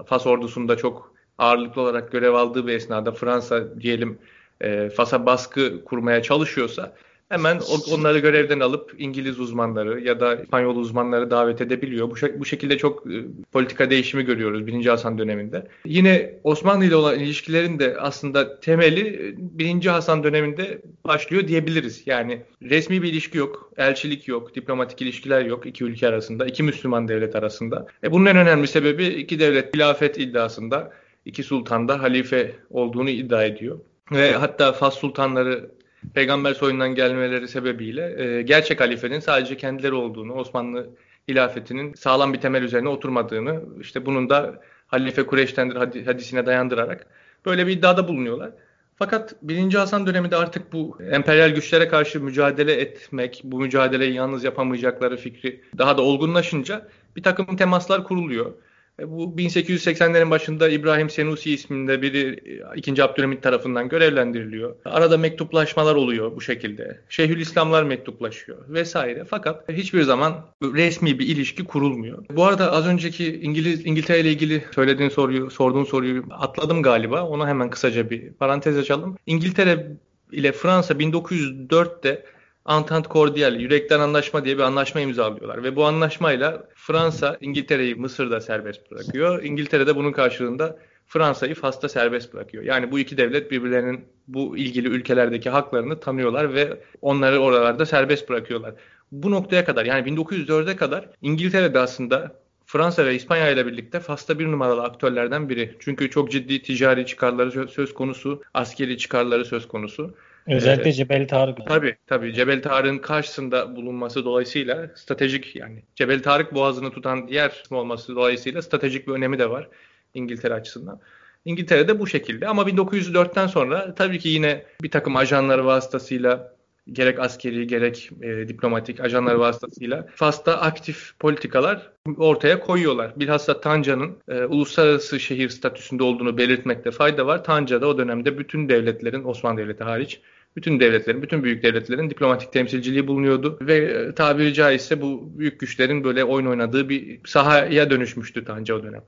Fas 0.07 0.27
ordusunda 0.27 0.77
çok 0.77 1.15
ağırlıklı 1.39 1.83
olarak 1.83 2.13
görev 2.13 2.35
aldığı 2.35 2.67
bir 2.67 2.73
esnada 2.73 3.13
Fransa 3.13 3.81
diyelim 3.81 4.19
e, 4.61 4.91
Fas'a 4.91 5.27
baskı 5.27 5.85
kurmaya 5.85 6.23
çalışıyorsa 6.23 6.97
Hemen 7.29 7.61
onları 7.93 8.19
görevden 8.19 8.61
alıp 8.61 8.95
İngiliz 8.99 9.41
uzmanları 9.41 10.01
ya 10.01 10.21
da 10.21 10.37
İspanyol 10.37 10.77
uzmanları 10.77 11.31
davet 11.31 11.61
edebiliyor. 11.61 12.11
Bu, 12.11 12.41
bu 12.41 12.45
şekilde 12.45 12.79
çok 12.79 13.07
e, 13.07 13.25
politika 13.53 13.91
değişimi 13.91 14.25
görüyoruz 14.25 14.67
1. 14.67 14.87
Hasan 14.87 15.19
döneminde. 15.19 15.69
Yine 15.85 16.35
Osmanlı 16.45 16.85
ile 16.85 16.97
olan 16.97 17.19
ilişkilerin 17.19 17.79
de 17.79 17.97
aslında 17.99 18.61
temeli 18.61 19.35
1. 19.39 19.87
Hasan 19.87 20.25
döneminde 20.25 20.83
başlıyor 21.05 21.49
diyebiliriz. 21.49 22.03
Yani 22.07 22.43
resmi 22.63 23.03
bir 23.03 23.13
ilişki 23.13 23.39
yok, 23.39 23.73
elçilik 23.77 24.29
yok, 24.29 24.55
diplomatik 24.55 25.03
ilişkiler 25.03 25.45
yok 25.45 25.67
iki 25.67 25.85
ülke 25.85 26.09
arasında, 26.09 26.47
iki 26.47 26.63
Müslüman 26.63 27.09
devlet 27.09 27.37
arasında. 27.37 27.87
E 28.05 28.13
bunun 28.13 28.27
en 28.27 28.37
önemli 28.37 28.67
sebebi 28.67 29.07
iki 29.07 29.41
devlet 29.41 29.75
hilafet 29.75 30.19
iddiasında 30.19 30.93
iki 31.25 31.43
sultan 31.43 31.89
da 31.89 32.03
halife 32.03 32.55
olduğunu 32.71 33.11
iddia 33.11 33.45
ediyor. 33.45 33.79
Ve 34.13 34.33
hatta 34.33 34.73
Fas 34.73 34.99
sultanları 34.99 35.71
peygamber 36.15 36.55
soyundan 36.55 36.95
gelmeleri 36.95 37.49
sebebiyle 37.49 38.25
e, 38.25 38.43
gerçek 38.43 38.81
halifenin 38.81 39.21
sadece 39.21 39.57
kendileri 39.57 39.95
olduğunu, 39.95 40.33
Osmanlı 40.33 40.91
hilafetinin 41.29 41.95
sağlam 41.95 42.33
bir 42.33 42.41
temel 42.41 42.63
üzerine 42.63 42.89
oturmadığını, 42.89 43.63
işte 43.81 44.07
bunun 44.07 44.31
da 44.31 44.61
Halife 44.87 45.27
Kureyş'tendir 45.27 45.77
hadisine 46.05 46.47
dayandırarak 46.47 47.07
böyle 47.47 47.67
bir 47.67 47.73
iddiada 47.73 48.09
bulunuyorlar. 48.09 48.51
Fakat 48.99 49.35
1. 49.43 49.75
Hasan 49.75 50.07
döneminde 50.07 50.37
artık 50.37 50.73
bu 50.73 50.99
emperyal 51.11 51.51
güçlere 51.51 51.89
karşı 51.89 52.21
mücadele 52.21 52.73
etmek, 52.73 53.41
bu 53.45 53.61
mücadeleyi 53.61 54.15
yalnız 54.15 54.45
yapamayacakları 54.45 55.17
fikri 55.17 55.61
daha 55.79 55.99
da 55.99 56.03
olgunlaşınca 56.03 56.89
bir 57.17 57.23
takım 57.23 57.57
temaslar 57.57 58.05
kuruluyor. 58.05 58.53
E, 59.01 59.11
bu 59.11 59.35
1880'lerin 59.37 60.31
başında 60.31 60.69
İbrahim 60.69 61.11
Senusi 61.11 61.53
isminde 61.53 62.03
biri 62.03 62.41
2. 62.77 63.05
Abdülhamit 63.05 63.43
tarafından 63.43 63.89
görevlendiriliyor. 63.89 64.77
Arada 64.85 65.19
mektuplaşmalar 65.19 65.95
oluyor 65.95 66.37
bu 66.37 66.41
şekilde. 66.41 67.01
Şeyhülislamlar 67.09 67.83
mektuplaşıyor 67.83 68.59
vesaire. 68.69 69.25
Fakat 69.25 69.69
hiçbir 69.69 70.03
zaman 70.03 70.47
resmi 70.63 71.19
bir 71.19 71.27
ilişki 71.27 71.65
kurulmuyor. 71.65 72.25
Bu 72.31 72.45
arada 72.45 72.73
az 72.73 72.87
önceki 72.87 73.41
İngiliz 73.41 73.87
İngiltere 73.87 74.21
ile 74.21 74.31
ilgili 74.31 74.65
söylediğin 74.75 75.11
soruyu, 75.11 75.51
sorduğun 75.51 75.85
soruyu 75.85 76.25
atladım 76.31 76.83
galiba. 76.83 77.25
Ona 77.25 77.49
hemen 77.49 77.71
kısaca 77.71 78.11
bir 78.11 78.33
parantez 78.33 78.79
açalım. 78.79 79.17
İngiltere 79.27 79.87
ile 80.33 80.53
Fransa 80.53 80.95
1904'te 80.95 82.25
Entente 82.69 83.09
Cordiale, 83.09 83.63
yürekten 83.63 84.01
anlaşma 84.01 84.45
diye 84.45 84.57
bir 84.59 84.63
anlaşma 84.63 85.01
imzalıyorlar. 85.01 85.63
Ve 85.63 85.77
bu 85.77 85.85
anlaşmayla 85.85 86.69
Fransa 86.75 87.37
İngiltere'yi 87.41 87.95
Mısır'da 87.95 88.41
serbest 88.41 88.91
bırakıyor. 88.91 89.43
İngiltere 89.43 89.87
de 89.87 89.97
bunun 89.97 90.13
karşılığında 90.13 90.79
Fransa'yı 91.07 91.55
Fas'ta 91.55 91.89
serbest 91.89 92.35
bırakıyor. 92.35 92.65
Yani 92.65 92.91
bu 92.91 92.99
iki 92.99 93.17
devlet 93.17 93.51
birbirlerinin 93.51 94.05
bu 94.29 94.57
ilgili 94.57 94.89
ülkelerdeki 94.89 95.51
haklarını 95.51 96.01
tanıyorlar 96.01 96.55
ve 96.55 96.81
onları 97.03 97.39
oralarda 97.39 97.87
serbest 97.87 98.29
bırakıyorlar. 98.29 98.75
Bu 99.13 99.31
noktaya 99.31 99.65
kadar 99.65 99.85
yani 99.85 100.11
1904'e 100.11 100.77
kadar 100.77 101.09
İngiltere'de 101.23 101.79
aslında 101.79 102.33
Fransa 102.67 103.07
ve 103.07 103.15
İspanya 103.15 103.51
ile 103.51 103.67
birlikte 103.67 104.01
Fas'ta 104.01 104.39
bir 104.39 104.47
numaralı 104.47 104.83
aktörlerden 104.83 105.49
biri. 105.49 105.77
Çünkü 105.79 106.11
çok 106.11 106.31
ciddi 106.31 106.63
ticari 106.63 107.07
çıkarları 107.07 107.69
söz 107.69 107.95
konusu, 107.95 108.43
askeri 108.55 108.99
çıkarları 108.99 109.45
söz 109.45 109.69
konusu. 109.69 110.15
Özellikle 110.47 110.91
ee, 110.91 110.93
Cebel 110.93 111.29
Tarık. 111.29 111.67
Tabii 111.67 111.97
tabii 112.07 112.35
Cebel 112.35 112.63
Tarık'ın 112.63 112.99
karşısında 112.99 113.77
bulunması 113.77 114.25
dolayısıyla 114.25 114.91
stratejik 114.95 115.57
yani 115.57 115.83
Cebel 115.95 116.23
Tarık 116.23 116.55
boğazını 116.55 116.91
tutan 116.91 117.29
diğer 117.29 117.51
kısmı 117.51 117.79
olması 117.79 118.17
dolayısıyla 118.17 118.63
stratejik 118.63 119.09
bir 119.09 119.13
önemi 119.13 119.39
de 119.39 119.51
var 119.51 119.69
İngiltere 120.15 120.55
açısından. 120.55 121.01
İngiltere'de 121.45 122.01
bu 122.01 122.07
şekilde 122.07 122.49
ama 122.49 122.63
1904'ten 122.63 123.47
sonra 123.47 123.95
tabii 123.95 124.19
ki 124.19 124.29
yine 124.29 124.65
bir 124.83 124.91
takım 124.91 125.17
ajanları 125.17 125.67
vasıtasıyla 125.67 126.57
gerek 126.93 127.19
askeri 127.21 127.67
gerek 127.67 128.11
e, 128.23 128.49
diplomatik 128.49 129.01
ajanlar 129.01 129.35
vasıtasıyla 129.35 130.07
Fas'ta 130.15 130.61
aktif 130.61 131.13
politikalar 131.19 131.91
ortaya 132.17 132.61
koyuyorlar. 132.61 133.13
Bilhassa 133.17 133.61
Tanca'nın 133.61 134.17
e, 134.29 134.45
uluslararası 134.45 135.21
şehir 135.21 135.49
statüsünde 135.49 136.03
olduğunu 136.03 136.39
belirtmekte 136.39 136.91
fayda 136.91 137.27
var. 137.27 137.45
Tanca'da 137.45 137.87
o 137.87 137.99
dönemde 137.99 138.39
bütün 138.39 138.69
devletlerin 138.69 139.25
Osmanlı 139.25 139.61
Devleti 139.61 139.85
hariç 139.85 140.21
bütün 140.57 140.81
devletlerin, 140.81 141.23
bütün 141.23 141.45
büyük 141.45 141.63
devletlerin 141.63 142.11
diplomatik 142.11 142.53
temsilciliği 142.53 143.07
bulunuyordu 143.07 143.59
ve 143.61 143.77
e, 143.77 144.15
tabiri 144.15 144.55
caizse 144.55 145.01
bu 145.01 145.33
büyük 145.39 145.61
güçlerin 145.61 146.05
böyle 146.05 146.25
oyun 146.25 146.47
oynadığı 146.47 146.89
bir 146.89 147.21
sahaya 147.27 147.91
dönüşmüştü 147.91 148.45
Tanca 148.45 148.75
o 148.75 148.83
dönem. 148.83 149.03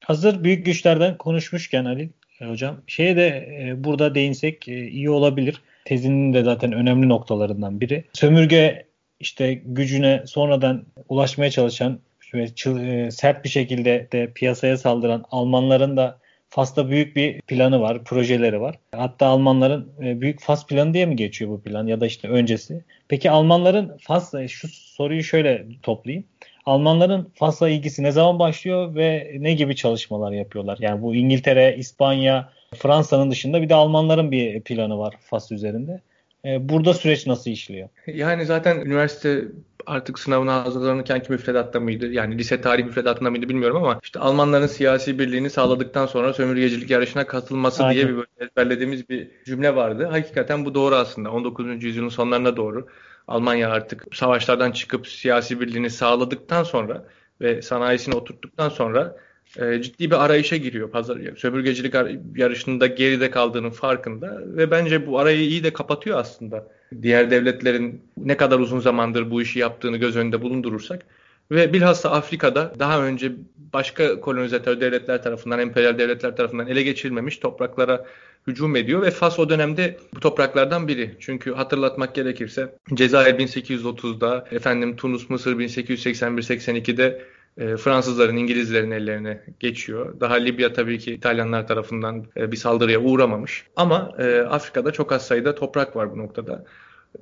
Hazır 0.00 0.44
büyük 0.44 0.66
güçlerden 0.66 1.18
konuşmuşken 1.18 1.84
Ali 1.84 2.10
e, 2.40 2.46
hocam 2.46 2.76
şeye 2.86 3.16
de 3.16 3.26
e, 3.26 3.84
burada 3.84 4.14
değinsek 4.14 4.68
e, 4.68 4.88
iyi 4.88 5.10
olabilir. 5.10 5.60
Tezinin 5.84 6.34
de 6.34 6.42
zaten 6.42 6.72
önemli 6.72 7.08
noktalarından 7.08 7.80
biri. 7.80 8.04
Sömürge 8.12 8.86
işte 9.20 9.54
gücüne 9.64 10.22
sonradan 10.26 10.84
ulaşmaya 11.08 11.50
çalışan 11.50 11.98
ve 12.34 12.42
e, 12.66 13.10
sert 13.10 13.44
bir 13.44 13.48
şekilde 13.48 14.08
de 14.12 14.32
piyasaya 14.34 14.76
saldıran 14.76 15.24
Almanların 15.30 15.96
da 15.96 16.18
Fas'ta 16.54 16.90
büyük 16.90 17.16
bir 17.16 17.40
planı 17.40 17.80
var, 17.80 18.04
projeleri 18.04 18.60
var. 18.60 18.78
Hatta 18.92 19.26
Almanların 19.26 19.92
e, 20.04 20.20
büyük 20.20 20.40
Fas 20.40 20.66
planı 20.66 20.94
diye 20.94 21.06
mi 21.06 21.16
geçiyor 21.16 21.50
bu 21.50 21.62
plan 21.62 21.86
ya 21.86 22.00
da 22.00 22.06
işte 22.06 22.28
öncesi. 22.28 22.84
Peki 23.08 23.30
Almanların 23.30 23.98
Fas 24.00 24.34
e, 24.34 24.48
şu 24.48 24.68
soruyu 24.68 25.22
şöyle 25.22 25.66
toplayayım. 25.82 26.24
Almanların 26.66 27.32
Fas'la 27.34 27.68
ilgisi 27.68 28.02
ne 28.02 28.12
zaman 28.12 28.38
başlıyor 28.38 28.94
ve 28.94 29.36
ne 29.38 29.54
gibi 29.54 29.76
çalışmalar 29.76 30.32
yapıyorlar? 30.32 30.78
Yani 30.80 31.02
bu 31.02 31.14
İngiltere, 31.14 31.76
İspanya, 31.76 32.52
Fransa'nın 32.74 33.30
dışında 33.30 33.62
bir 33.62 33.68
de 33.68 33.74
Almanların 33.74 34.30
bir 34.30 34.60
planı 34.60 34.98
var 34.98 35.14
Fas 35.20 35.52
üzerinde. 35.52 36.00
E, 36.44 36.68
burada 36.68 36.94
süreç 36.94 37.26
nasıl 37.26 37.50
işliyor? 37.50 37.88
Yani 38.06 38.44
zaten 38.46 38.76
üniversite 38.76 39.44
artık 39.86 40.18
sınavına 40.18 40.64
hazırlanırken 40.64 41.22
ki 41.22 41.32
müfredatta 41.32 41.80
mıydı? 41.80 42.06
Yani 42.06 42.38
lise 42.38 42.60
tarih 42.60 42.84
müfredatında 42.84 43.30
mıydı 43.30 43.48
bilmiyorum 43.48 43.76
ama 43.76 44.00
işte 44.02 44.20
Almanların 44.20 44.66
siyasi 44.66 45.18
birliğini 45.18 45.50
sağladıktan 45.50 46.06
sonra 46.06 46.32
sömürgecilik 46.32 46.90
yarışına 46.90 47.26
katılması 47.26 47.84
Aynen. 47.84 47.94
diye 47.94 48.08
bir 48.08 48.16
böyle 48.16 48.28
ezberlediğimiz 48.38 49.08
bir 49.08 49.30
cümle 49.44 49.76
vardı. 49.76 50.08
Hakikaten 50.10 50.64
bu 50.64 50.74
doğru 50.74 50.94
aslında. 50.94 51.30
19. 51.30 51.84
yüzyılın 51.84 52.08
sonlarına 52.08 52.56
doğru 52.56 52.86
Almanya 53.28 53.70
artık 53.70 54.06
savaşlardan 54.12 54.72
çıkıp 54.72 55.08
siyasi 55.08 55.60
birliğini 55.60 55.90
sağladıktan 55.90 56.62
sonra 56.62 57.06
ve 57.40 57.62
sanayisini 57.62 58.14
oturttuktan 58.14 58.68
sonra 58.68 59.16
e, 59.58 59.82
ciddi 59.82 60.10
bir 60.10 60.24
arayışa 60.24 60.56
giriyor 60.56 60.90
pazar 60.90 61.18
sömürgecilik 61.36 61.94
yarışında 62.36 62.86
geride 62.86 63.30
kaldığının 63.30 63.70
farkında 63.70 64.42
ve 64.44 64.70
bence 64.70 65.06
bu 65.06 65.18
arayı 65.18 65.40
iyi 65.40 65.64
de 65.64 65.72
kapatıyor 65.72 66.18
aslında. 66.18 66.68
Diğer 67.02 67.30
devletlerin 67.30 68.02
ne 68.16 68.36
kadar 68.36 68.58
uzun 68.58 68.80
zamandır 68.80 69.30
bu 69.30 69.42
işi 69.42 69.58
yaptığını 69.58 69.96
göz 69.96 70.16
önünde 70.16 70.42
bulundurursak 70.42 71.06
ve 71.50 71.72
bilhassa 71.72 72.10
Afrika'da 72.10 72.72
daha 72.78 73.04
önce 73.04 73.32
başka 73.72 74.20
kolonizatör 74.20 74.80
devletler 74.80 75.22
tarafından, 75.22 75.58
emperyal 75.58 75.98
devletler 75.98 76.36
tarafından 76.36 76.66
ele 76.66 76.82
geçirilmemiş 76.82 77.38
topraklara 77.38 78.06
hücum 78.46 78.76
ediyor 78.76 79.02
ve 79.02 79.10
Fas 79.10 79.38
o 79.38 79.48
dönemde 79.48 79.98
bu 80.14 80.20
topraklardan 80.20 80.88
biri. 80.88 81.16
Çünkü 81.20 81.52
hatırlatmak 81.52 82.14
gerekirse 82.14 82.74
Cezayir 82.94 83.34
1830'da, 83.34 84.48
efendim 84.50 84.96
Tunus, 84.96 85.30
Mısır 85.30 85.56
1881-82'de 85.58 87.22
e, 87.58 87.76
Fransızların, 87.76 88.36
İngilizlerin 88.36 88.90
ellerine 88.90 89.44
geçiyor. 89.60 90.20
Daha 90.20 90.34
Libya 90.34 90.72
tabii 90.72 90.98
ki 90.98 91.12
İtalyanlar 91.14 91.66
tarafından 91.66 92.24
e, 92.36 92.52
bir 92.52 92.56
saldırıya 92.56 93.00
uğramamış. 93.00 93.66
Ama 93.76 94.12
e, 94.18 94.40
Afrika'da 94.40 94.92
çok 94.92 95.12
az 95.12 95.26
sayıda 95.26 95.54
toprak 95.54 95.96
var 95.96 96.12
bu 96.12 96.18
noktada. 96.18 96.64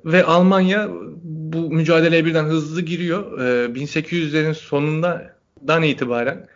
Ve 0.05 0.23
Almanya 0.23 0.89
bu 1.23 1.71
mücadeleye 1.71 2.25
birden 2.25 2.45
hızlı 2.45 2.81
giriyor. 2.81 3.39
E, 3.39 3.65
1800'lerin 3.65 4.53
sonundan 4.53 5.83
itibaren 5.83 6.47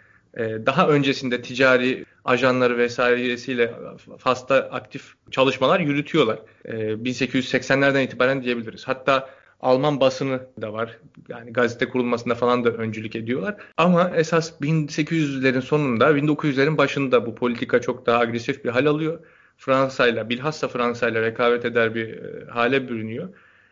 daha 0.65 0.87
öncesinde 0.87 1.41
ticari 1.41 2.05
ajanları 2.25 2.77
vesairesiyle 2.77 3.73
Fas'ta 4.17 4.55
aktif 4.55 5.13
çalışmalar 5.31 5.79
yürütüyorlar. 5.79 6.39
E, 6.65 6.73
1880'lerden 6.75 8.03
itibaren 8.03 8.43
diyebiliriz. 8.43 8.87
Hatta 8.87 9.29
Alman 9.59 9.99
basını 9.99 10.41
da 10.61 10.73
var. 10.73 10.97
Yani 11.29 11.53
gazete 11.53 11.89
kurulmasında 11.89 12.35
falan 12.35 12.65
da 12.65 12.69
öncülük 12.69 13.15
ediyorlar. 13.15 13.55
Ama 13.77 14.11
esas 14.15 14.61
1800'lerin 14.61 15.61
sonunda, 15.61 16.11
1900'lerin 16.11 16.77
başında 16.77 17.25
bu 17.25 17.35
politika 17.35 17.81
çok 17.81 18.05
daha 18.05 18.19
agresif 18.19 18.65
bir 18.65 18.69
hal 18.69 18.85
alıyor. 18.85 19.19
Fransa'yla, 19.57 20.29
bilhassa 20.29 20.67
Fransa'yla 20.67 21.21
rekabet 21.21 21.65
eder 21.65 21.95
bir 21.95 22.09
e, 22.09 22.45
hale 22.49 22.89
bürünüyor. 22.89 23.29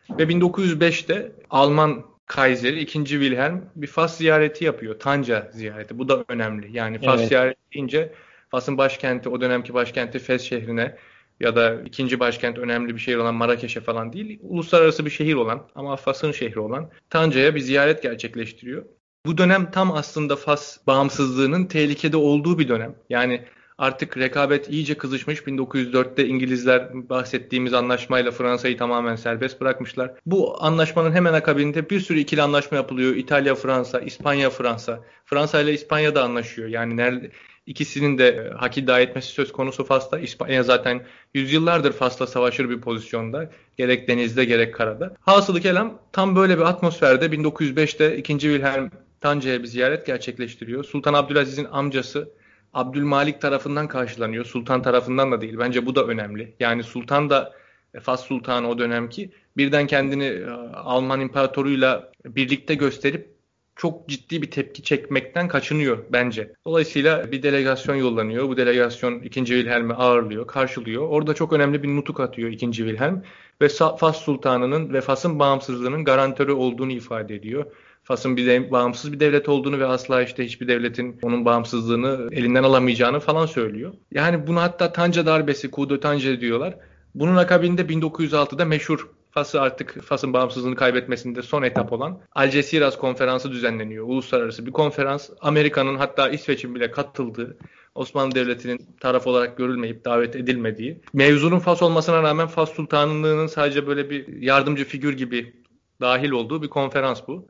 Ve 0.10 0.24
1905'te 0.24 1.32
Alman 1.50 2.06
Kayseri 2.26 2.80
2. 2.80 3.06
Wilhelm 3.06 3.62
bir 3.76 3.88
Fas 3.88 4.18
ziyareti 4.18 4.66
yapıyor. 4.66 5.00
Tanca 5.00 5.50
ziyareti. 5.54 6.00
Bu 6.00 6.10
da 6.10 6.26
önemli. 6.28 6.78
Yani 6.78 7.00
Fas 7.00 7.20
evet. 7.20 7.28
ziyareti 7.28 7.60
deyince 7.74 8.14
Fas'ın 8.50 8.78
başkenti, 8.78 9.30
o 9.30 9.42
dönemki 9.42 9.74
başkenti 9.74 10.20
Fes 10.20 10.42
şehrine 10.42 10.96
ya 11.40 11.56
da 11.56 11.82
ikinci 11.86 12.20
başkent 12.20 12.58
önemli 12.58 12.96
bir 12.96 13.00
şehir 13.00 13.18
olan 13.18 13.36
Marrakeş'e 13.36 13.82
falan 13.82 14.14
değil, 14.14 14.40
uluslararası 14.42 15.06
bir 15.06 15.10
şehir 15.10 15.36
olan 15.36 15.68
ama 15.76 15.96
Fas'ın 15.96 16.32
şehri 16.32 16.60
olan 16.60 16.90
Tanca'ya 17.10 17.56
bir 17.56 17.60
ziyaret 17.60 18.04
gerçekleştiriyor. 18.04 18.86
Bu 19.26 19.38
dönem 19.38 19.72
tam 19.72 19.92
aslında 19.92 20.36
Fas 20.36 20.78
bağımsızlığının 20.88 21.66
tehlikede 21.66 22.18
olduğu 22.18 22.60
bir 22.60 22.68
dönem. 22.68 22.96
Yani 23.10 23.46
artık 23.78 24.18
rekabet 24.18 24.70
iyice 24.70 24.98
kızışmış. 24.98 25.40
1904'te 25.40 26.28
İngilizler 26.28 27.10
bahsettiğimiz 27.10 27.74
anlaşmayla 27.74 28.32
Fransa'yı 28.32 28.78
tamamen 28.78 29.16
serbest 29.16 29.62
bırakmışlar. 29.62 30.14
Bu 30.26 30.64
anlaşmanın 30.64 31.12
hemen 31.12 31.34
akabinde 31.34 31.90
bir 31.90 32.00
sürü 32.00 32.20
ikili 32.20 32.42
anlaşma 32.42 32.78
yapılıyor. 32.78 33.16
İtalya, 33.16 33.56
Fransa, 33.56 34.00
İspanya, 34.00 34.50
Fransa. 34.50 35.04
Fransa 35.26 35.62
ile 35.62 35.74
İspanya 35.74 36.16
da 36.16 36.24
anlaşıyor. 36.24 36.68
Yani 36.68 36.98
nerede 36.98 37.32
İkisinin 37.66 38.18
de 38.18 38.28
e, 38.28 38.50
hak 38.50 38.78
iddia 38.78 39.00
etmesi 39.00 39.28
söz 39.28 39.52
konusu 39.52 39.84
Fas'ta. 39.84 40.20
İspanya 40.20 40.64
zaten 40.64 41.06
yüzyıllardır 41.34 41.92
Fas'ta 41.92 42.28
savaşır 42.28 42.70
bir 42.70 42.82
pozisyonda. 42.82 43.50
Gerek 43.78 44.08
denizde 44.08 44.46
gerek 44.46 44.74
karada. 44.74 45.16
Hasılı 45.20 45.62
kelam 45.62 46.00
tam 46.12 46.36
böyle 46.36 46.58
bir 46.58 46.64
atmosferde 46.64 47.26
1905'te 47.26 48.18
2. 48.18 48.40
Wilhelm 48.40 48.92
Tanca'ya 49.22 49.64
bir 49.64 49.68
ziyaret 49.68 50.06
gerçekleştiriyor. 50.06 50.84
Sultan 50.84 51.14
Abdülaziz'in 51.14 51.68
amcası 51.72 52.30
Abdülmalik 52.74 53.42
tarafından 53.42 53.88
karşılanıyor. 53.88 54.46
Sultan 54.46 54.82
tarafından 54.82 55.32
da 55.32 55.42
değil. 55.42 55.56
Bence 55.60 55.86
bu 55.86 55.96
da 55.96 56.04
önemli. 56.04 56.56
Yani 56.60 56.84
Sultan 56.84 57.30
da 57.30 57.54
e, 57.94 58.00
Fas 58.00 58.24
Sultanı 58.24 58.70
o 58.70 58.78
dönemki 58.78 59.32
birden 59.58 59.88
kendini 59.88 60.26
e, 60.26 60.50
Alman 60.74 61.22
imparatoruyla 61.22 62.12
birlikte 62.26 62.76
gösterip 62.76 63.35
çok 63.76 64.10
ciddi 64.10 64.42
bir 64.42 64.52
tepki 64.52 64.84
çekmekten 64.84 65.48
kaçınıyor 65.48 65.98
bence. 66.12 66.54
Dolayısıyla 66.66 67.32
bir 67.32 67.44
delegasyon 67.44 67.96
yollanıyor. 67.96 68.50
Bu 68.50 68.58
delegasyon 68.58 69.20
2. 69.20 69.46
Wilhelm'i 69.46 69.94
ağırlıyor, 69.94 70.48
karşılıyor. 70.48 71.08
Orada 71.08 71.34
çok 71.34 71.54
önemli 71.54 71.84
bir 71.84 71.88
nutuk 71.88 72.20
atıyor 72.20 72.50
2. 72.50 72.72
Wilhelm 72.72 73.24
ve 73.62 73.70
Fas 73.98 74.18
Sultanı'nın 74.18 74.94
ve 74.94 75.02
Fas'ın 75.02 75.40
bağımsızlığının 75.40 76.04
garantörü 76.04 76.52
olduğunu 76.52 76.92
ifade 76.92 77.36
ediyor. 77.36 77.66
Fas'ın 78.04 78.38
bir 78.38 78.46
de, 78.46 78.72
bağımsız 78.72 79.14
bir 79.14 79.20
devlet 79.20 79.50
olduğunu 79.50 79.80
ve 79.80 79.86
asla 79.86 80.22
işte 80.22 80.46
hiçbir 80.46 80.68
devletin 80.68 81.20
onun 81.24 81.46
bağımsızlığını 81.46 82.30
elinden 82.32 82.64
alamayacağını 82.64 83.20
falan 83.20 83.46
söylüyor. 83.46 83.94
Yani 84.12 84.48
bunu 84.48 84.62
hatta 84.62 84.92
Tanca 84.92 85.26
darbesi, 85.26 85.72
Kudo 85.72 86.00
Tanca 86.00 86.42
diyorlar. 86.42 86.78
Bunun 87.16 87.36
akabinde 87.36 87.82
1906'da 87.82 88.66
meşhur 88.66 89.10
Fas'ı 89.36 89.62
artık 89.62 90.04
Fas'ın 90.04 90.34
bağımsızlığını 90.34 90.76
kaybetmesinde 90.76 91.42
son 91.42 91.64
etap 91.64 91.94
olan 91.94 92.20
Algeciras 92.36 92.98
konferansı 92.98 93.52
düzenleniyor. 93.52 94.08
Uluslararası 94.08 94.66
bir 94.66 94.72
konferans. 94.72 95.30
Amerika'nın 95.42 95.96
hatta 95.96 96.30
İsveç'in 96.30 96.76
bile 96.76 96.92
katıldığı 96.92 97.58
Osmanlı 97.96 98.36
Devleti'nin 98.36 98.80
taraf 99.00 99.28
olarak 99.28 99.58
görülmeyip 99.58 100.06
davet 100.06 100.36
edilmediği. 100.36 101.02
Mevzunun 101.14 101.60
Fas 101.60 101.82
olmasına 101.82 102.24
rağmen 102.24 102.48
Fas 102.48 102.74
Sultanlığı'nın 102.74 103.48
sadece 103.48 103.88
böyle 103.88 104.10
bir 104.10 104.42
yardımcı 104.42 104.86
figür 104.86 105.18
gibi 105.18 105.54
dahil 106.02 106.32
olduğu 106.32 106.64
bir 106.64 106.70
konferans 106.70 107.22
bu. 107.28 107.48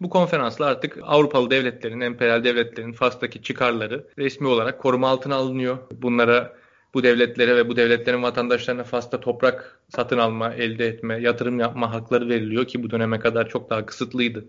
Bu 0.00 0.10
konferansla 0.10 0.66
artık 0.66 0.98
Avrupalı 1.02 1.50
devletlerin, 1.50 2.00
emperyal 2.00 2.44
devletlerin 2.44 2.92
Fas'taki 2.92 3.42
çıkarları 3.42 4.06
resmi 4.18 4.46
olarak 4.46 4.78
koruma 4.78 5.08
altına 5.08 5.34
alınıyor. 5.34 5.78
Bunlara 5.92 6.56
bu 6.94 7.02
devletlere 7.02 7.56
ve 7.56 7.68
bu 7.68 7.76
devletlerin 7.76 8.22
vatandaşlarına 8.22 8.84
Fas'ta 8.84 9.20
toprak 9.20 9.80
satın 9.88 10.18
alma, 10.18 10.54
elde 10.54 10.86
etme, 10.86 11.20
yatırım 11.20 11.60
yapma 11.60 11.92
hakları 11.92 12.28
veriliyor 12.28 12.64
ki 12.66 12.82
bu 12.82 12.90
döneme 12.90 13.20
kadar 13.20 13.48
çok 13.48 13.70
daha 13.70 13.86
kısıtlıydı 13.86 14.44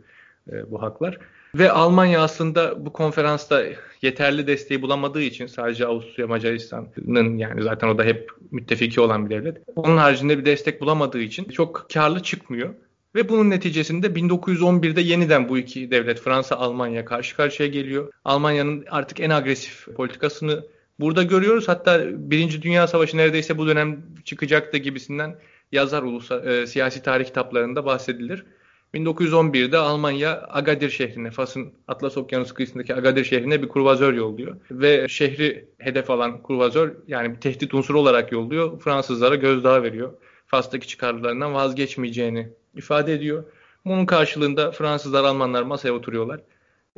e, 0.51 0.71
bu 0.71 0.81
haklar. 0.81 1.17
Ve 1.55 1.71
Almanya 1.71 2.21
aslında 2.21 2.85
bu 2.85 2.93
konferansta 2.93 3.63
yeterli 4.01 4.47
desteği 4.47 4.81
bulamadığı 4.81 5.21
için 5.21 5.47
sadece 5.47 5.85
Avusturya 5.85 6.27
Macaristan'ın 6.27 7.37
yani 7.37 7.63
zaten 7.63 7.87
o 7.87 7.97
da 7.97 8.03
hep 8.03 8.31
müttefiki 8.51 9.01
olan 9.01 9.25
bir 9.25 9.35
devlet. 9.35 9.57
Onun 9.75 9.97
haricinde 9.97 10.37
bir 10.37 10.45
destek 10.45 10.81
bulamadığı 10.81 11.19
için 11.19 11.43
çok 11.43 11.87
karlı 11.93 12.23
çıkmıyor. 12.23 12.73
Ve 13.15 13.29
bunun 13.29 13.49
neticesinde 13.49 14.07
1911'de 14.07 15.01
yeniden 15.01 15.49
bu 15.49 15.57
iki 15.57 15.91
devlet 15.91 16.19
Fransa 16.19 16.55
Almanya 16.55 17.05
karşı 17.05 17.35
karşıya 17.35 17.69
geliyor. 17.69 18.11
Almanya'nın 18.25 18.85
artık 18.89 19.19
en 19.19 19.29
agresif 19.29 19.87
politikasını 19.95 20.63
burada 21.01 21.23
görüyoruz. 21.23 21.67
Hatta 21.67 22.01
Birinci 22.13 22.61
Dünya 22.61 22.87
Savaşı 22.87 23.17
neredeyse 23.17 23.57
bu 23.57 23.67
dönem 23.67 24.01
çıkacaktı 24.25 24.77
gibisinden 24.77 25.35
yazar 25.71 26.03
ulusal 26.03 26.47
e, 26.47 26.67
siyasi 26.67 27.03
tarih 27.03 27.25
kitaplarında 27.25 27.85
bahsedilir. 27.85 28.45
1911'de 28.93 29.77
Almanya 29.77 30.47
Agadir 30.49 30.89
şehrine, 30.89 31.31
Fas'ın 31.31 31.73
Atlas 31.87 32.17
Okyanusu 32.17 32.53
kıyısındaki 32.53 32.95
Agadir 32.95 33.25
şehrine 33.25 33.61
bir 33.61 33.67
kurvazör 33.67 34.13
yolluyor. 34.13 34.55
Ve 34.71 35.07
şehri 35.07 35.65
hedef 35.77 36.09
alan 36.09 36.41
kurvazör 36.41 36.91
yani 37.07 37.35
bir 37.35 37.41
tehdit 37.41 37.73
unsuru 37.73 37.99
olarak 37.99 38.31
yolluyor. 38.31 38.79
Fransızlara 38.79 39.35
gözdağı 39.35 39.83
veriyor. 39.83 40.13
Fas'taki 40.47 40.87
çıkarlarından 40.87 41.53
vazgeçmeyeceğini 41.53 42.49
ifade 42.75 43.13
ediyor. 43.13 43.43
Bunun 43.85 44.05
karşılığında 44.05 44.71
Fransızlar, 44.71 45.23
Almanlar 45.23 45.63
masaya 45.63 45.91
oturuyorlar. 45.91 46.39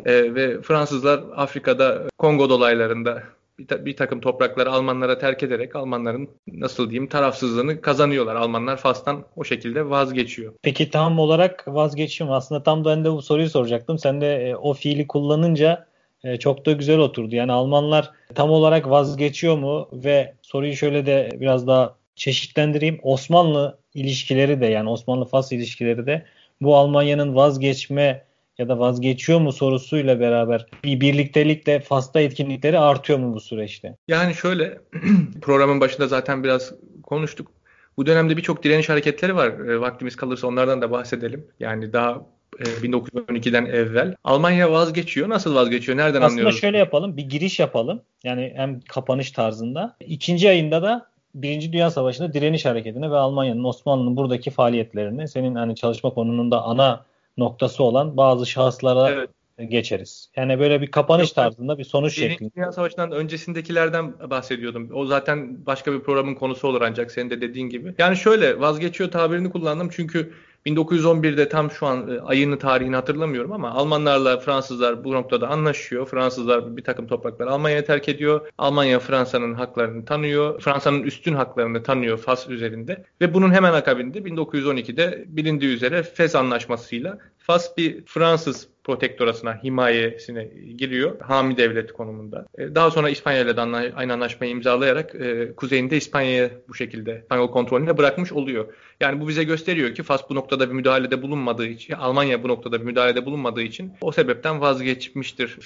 E, 0.06 0.36
ve 0.36 0.62
Fransızlar 0.62 1.24
Afrika'da 1.36 2.08
Kongo 2.18 2.50
dolaylarında 2.50 3.24
bir, 3.60 3.86
bir 3.86 3.96
takım 3.96 4.22
toprakları 4.22 4.72
Almanlara 4.72 5.18
terk 5.20 5.44
ederek 5.44 5.76
Almanların 5.76 6.30
nasıl 6.48 6.90
diyeyim 6.90 7.10
tarafsızlığını 7.10 7.82
kazanıyorlar. 7.82 8.36
Almanlar 8.36 8.78
Fas'tan 8.78 9.26
o 9.36 9.44
şekilde 9.44 9.90
vazgeçiyor. 9.90 10.54
Peki 10.62 10.90
tam 10.90 11.20
olarak 11.20 11.64
vazgeçiyor 11.68 12.30
mu? 12.30 12.36
Aslında 12.36 12.64
tam 12.64 12.86
da 12.86 12.90
ben 12.90 13.06
de 13.06 13.12
bu 13.12 13.22
soruyu 13.22 13.50
soracaktım. 13.50 14.00
Sen 14.00 14.22
de 14.22 14.50
e, 14.50 14.56
o 14.56 14.74
fiili 14.74 15.08
kullanınca 15.08 15.86
e, 16.24 16.38
çok 16.38 16.66
da 16.66 16.72
güzel 16.72 17.00
oturdu. 17.00 17.36
Yani 17.36 17.52
Almanlar 17.52 18.12
tam 18.36 18.52
olarak 18.52 18.90
vazgeçiyor 18.90 19.58
mu? 19.58 19.90
Ve 19.94 20.34
soruyu 20.42 20.76
şöyle 20.76 21.06
de 21.06 21.30
biraz 21.34 21.68
daha 21.68 21.96
çeşitlendireyim. 22.16 23.00
Osmanlı 23.04 23.78
ilişkileri 23.94 24.62
de 24.62 24.66
yani 24.66 24.90
Osmanlı-Fas 24.90 25.52
ilişkileri 25.52 26.06
de 26.06 26.26
bu 26.62 26.76
Almanya'nın 26.76 27.36
vazgeçme 27.36 28.24
ya 28.58 28.70
da 28.70 28.80
vazgeçiyor 28.80 29.40
mu 29.40 29.52
sorusuyla 29.52 30.20
beraber 30.20 30.66
bir 30.84 31.02
birliktelikle 31.02 31.80
Fas'ta 31.80 32.20
etkinlikleri 32.20 32.80
artıyor 32.80 33.20
mu 33.20 33.34
bu 33.34 33.40
süreçte? 33.40 33.96
Yani 34.08 34.34
şöyle 34.34 34.78
programın 35.42 35.82
başında 35.82 36.08
zaten 36.08 36.44
biraz 36.44 36.74
konuştuk. 37.04 37.52
Bu 37.98 38.06
dönemde 38.06 38.38
birçok 38.38 38.64
direniş 38.64 38.90
hareketleri 38.90 39.36
var. 39.36 39.48
E, 39.48 39.82
vaktimiz 39.82 40.16
kalırsa 40.16 40.48
onlardan 40.48 40.82
da 40.82 40.92
bahsedelim. 40.92 41.48
Yani 41.60 41.94
daha 41.94 42.22
1912'den 42.60 43.66
e, 43.66 43.70
evvel. 43.70 44.16
Almanya 44.24 44.72
vazgeçiyor. 44.72 45.30
Nasıl 45.30 45.56
vazgeçiyor? 45.56 45.98
Nereden 45.98 46.22
Aslında 46.22 46.26
anlıyoruz? 46.26 46.56
Aslında 46.56 46.62
şöyle 46.62 46.78
yapalım. 46.78 47.18
Bir 47.18 47.30
giriş 47.30 47.60
yapalım. 47.60 48.02
Yani 48.24 48.54
hem 48.56 48.80
kapanış 48.82 49.32
tarzında. 49.32 49.96
İkinci 50.00 50.50
ayında 50.50 50.82
da 50.82 51.14
Birinci 51.36 51.74
Dünya 51.74 51.92
Savaşı'nda 51.92 52.34
direniş 52.34 52.66
hareketine 52.66 53.12
ve 53.12 53.16
Almanya'nın 53.16 53.64
Osmanlı'nın 53.64 54.18
buradaki 54.18 54.52
faaliyetlerini 54.52 55.28
senin 55.28 55.56
hani 55.56 55.76
çalışma 55.76 56.10
konunun 56.10 56.52
da 56.52 56.62
ana 56.62 57.06
noktası 57.38 57.84
olan 57.84 58.18
bazı 58.18 58.46
şahıslara 58.46 59.10
evet. 59.10 59.30
geçeriz. 59.70 60.30
Yani 60.36 60.60
böyle 60.60 60.82
bir 60.82 60.92
kapanış 60.92 61.30
Yok, 61.30 61.36
tarzında 61.36 61.78
bir 61.78 61.84
sonuç 61.84 62.18
Birinci 62.18 62.32
şeklinde. 62.32 62.56
Dünya 62.56 62.72
Savaşı'ndan 62.72 63.12
öncesindekilerden 63.12 64.30
bahsediyordum. 64.30 64.89
O 64.93 65.06
zaten 65.06 65.65
başka 65.65 65.93
bir 65.93 66.00
programın 66.00 66.36
konusu 66.36 66.67
olur 66.67 66.82
ancak 66.82 67.12
senin 67.12 67.30
de 67.30 67.41
dediğin 67.41 67.69
gibi. 67.69 67.96
Yani 67.98 68.17
şöyle 68.17 68.60
vazgeçiyor 68.60 69.12
tabirini 69.12 69.52
kullandım 69.52 69.89
çünkü 69.91 70.34
1911'de 70.65 71.49
tam 71.49 71.71
şu 71.71 71.88
an 71.88 72.10
e, 72.10 72.19
ayını 72.19 72.60
tarihini 72.60 72.95
hatırlamıyorum 72.95 73.52
ama 73.52 73.71
Almanlarla 73.71 74.39
Fransızlar 74.39 75.04
bu 75.04 75.13
noktada 75.13 75.47
anlaşıyor. 75.47 76.06
Fransızlar 76.06 76.78
bir 76.78 76.84
takım 76.84 77.08
topraklar 77.08 77.47
Almanya'ya 77.47 77.86
terk 77.86 78.10
ediyor. 78.10 78.47
Almanya 78.58 78.99
Fransa'nın 78.99 79.54
haklarını 79.54 80.06
tanıyor. 80.06 80.62
Fransa'nın 80.62 81.04
üstün 81.04 81.34
haklarını 81.34 81.84
tanıyor 81.84 82.17
Fas 82.17 82.49
üzerinde. 82.49 83.06
Ve 83.21 83.34
bunun 83.34 83.52
hemen 83.52 83.73
akabinde 83.73 84.19
1912'de 84.19 85.26
bilindiği 85.28 85.73
üzere 85.76 86.04
Fez 86.04 86.36
Anlaşması'yla 86.36 87.17
Fas 87.43 87.77
bir 87.77 88.06
Fransız 88.06 88.67
protektorasına, 88.84 89.63
himayesine 89.63 90.43
giriyor. 90.77 91.19
Hami 91.21 91.58
devlet 91.58 91.93
konumunda. 91.93 92.45
E, 92.58 92.75
daha 92.75 92.91
sonra 92.91 93.10
İspanya 93.10 93.41
ile 93.41 93.62
aynı 93.95 94.13
anlaşmayı 94.13 94.51
imzalayarak 94.51 95.15
e, 95.15 95.56
kuzeyinde 95.56 95.97
İspanya'ya 95.97 96.49
bu 96.67 96.75
şekilde 96.75 97.19
İspanyol 97.21 97.51
kontrolüne 97.51 97.97
bırakmış 97.97 98.32
oluyor. 98.32 98.73
Yani 98.99 99.21
bu 99.21 99.27
bize 99.27 99.43
gösteriyor 99.43 99.95
ki 99.95 100.03
Fas 100.03 100.29
bu 100.29 100.36
noktada 100.36 100.69
bir 100.69 100.73
müdahalede 100.73 101.21
bulunmadığı 101.21 101.65
için, 101.65 101.93
Almanya 101.93 102.43
bu 102.43 102.47
noktada 102.47 102.79
bir 102.79 102.86
müdahalede 102.86 103.25
bulunmadığı 103.25 103.62
için 103.62 103.93
o 104.01 104.12
sebepten 104.12 104.62
vazgeçmiştir 104.62 105.60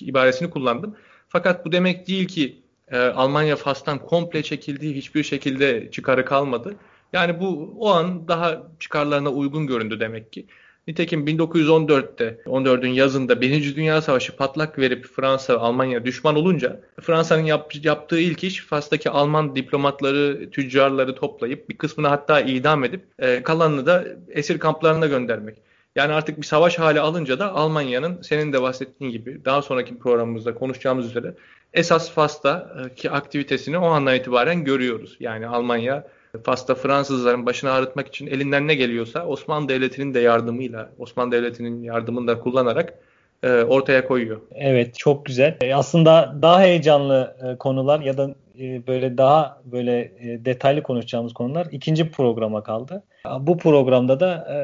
ibaresini 0.00 0.50
kullandım. 0.50 0.96
Fakat 1.28 1.64
bu 1.64 1.72
demek 1.72 2.08
değil 2.08 2.28
ki 2.28 2.62
e, 2.88 2.98
Almanya 2.98 3.56
Fas'tan 3.56 3.98
komple 3.98 4.42
çekildiği 4.42 4.94
hiçbir 4.94 5.22
şekilde 5.22 5.90
çıkarı 5.90 6.24
kalmadı. 6.24 6.76
Yani 7.12 7.40
bu 7.40 7.74
o 7.78 7.90
an 7.90 8.28
daha 8.28 8.62
çıkarlarına 8.80 9.30
uygun 9.30 9.66
göründü 9.66 10.00
demek 10.00 10.32
ki. 10.32 10.46
Nitekim 10.88 11.26
1914'te 11.26 12.40
14'ün 12.46 12.90
yazında 12.90 13.40
Birinci 13.40 13.76
Dünya 13.76 14.02
Savaşı 14.02 14.36
patlak 14.36 14.78
verip 14.78 15.06
Fransa 15.06 15.58
Almanya 15.58 16.04
düşman 16.04 16.36
olunca 16.36 16.80
Fransa'nın 17.00 17.44
yap, 17.44 17.72
yaptığı 17.82 18.20
ilk 18.20 18.44
iş 18.44 18.60
Fas'taki 18.64 19.10
Alman 19.10 19.56
diplomatları, 19.56 20.50
tüccarları 20.50 21.14
toplayıp 21.14 21.68
bir 21.68 21.78
kısmını 21.78 22.08
hatta 22.08 22.40
idam 22.40 22.84
edip 22.84 23.04
e, 23.18 23.42
kalanını 23.42 23.86
da 23.86 24.04
esir 24.28 24.58
kamplarına 24.58 25.06
göndermek. 25.06 25.56
Yani 25.96 26.12
artık 26.12 26.38
bir 26.38 26.46
savaş 26.46 26.78
hali 26.78 27.00
alınca 27.00 27.38
da 27.38 27.54
Almanya'nın 27.54 28.22
senin 28.22 28.52
de 28.52 28.62
bahsettiğin 28.62 29.12
gibi 29.12 29.44
daha 29.44 29.62
sonraki 29.62 29.98
programımızda 29.98 30.54
konuşacağımız 30.54 31.06
üzere 31.06 31.34
esas 31.74 32.10
Fas'taki 32.10 33.10
aktivitesini 33.10 33.78
o 33.78 33.86
andan 33.86 34.16
itibaren 34.16 34.64
görüyoruz. 34.64 35.16
Yani 35.20 35.46
Almanya 35.46 36.06
Fas'ta 36.44 36.74
Fransızların 36.74 37.46
başını 37.46 37.70
ağrıtmak 37.70 38.08
için 38.08 38.26
elinden 38.26 38.68
ne 38.68 38.74
geliyorsa 38.74 39.26
Osmanlı 39.26 39.68
Devleti'nin 39.68 40.14
de 40.14 40.20
yardımıyla, 40.20 40.90
Osmanlı 40.98 41.32
Devleti'nin 41.32 41.82
yardımını 41.82 42.26
da 42.26 42.40
kullanarak 42.40 42.94
e, 43.42 43.50
ortaya 43.52 44.06
koyuyor. 44.06 44.40
Evet 44.54 44.98
çok 44.98 45.26
güzel. 45.26 45.56
E, 45.62 45.74
aslında 45.74 46.36
daha 46.42 46.60
heyecanlı 46.60 47.36
e, 47.42 47.56
konular 47.56 48.00
ya 48.00 48.18
da 48.18 48.34
e, 48.60 48.86
böyle 48.86 49.18
daha 49.18 49.60
böyle 49.64 49.98
e, 50.00 50.44
detaylı 50.44 50.82
konuşacağımız 50.82 51.32
konular 51.32 51.66
ikinci 51.70 52.10
programa 52.10 52.62
kaldı. 52.62 53.02
Bu 53.40 53.58
programda 53.58 54.20
da 54.20 54.46
e, 54.52 54.56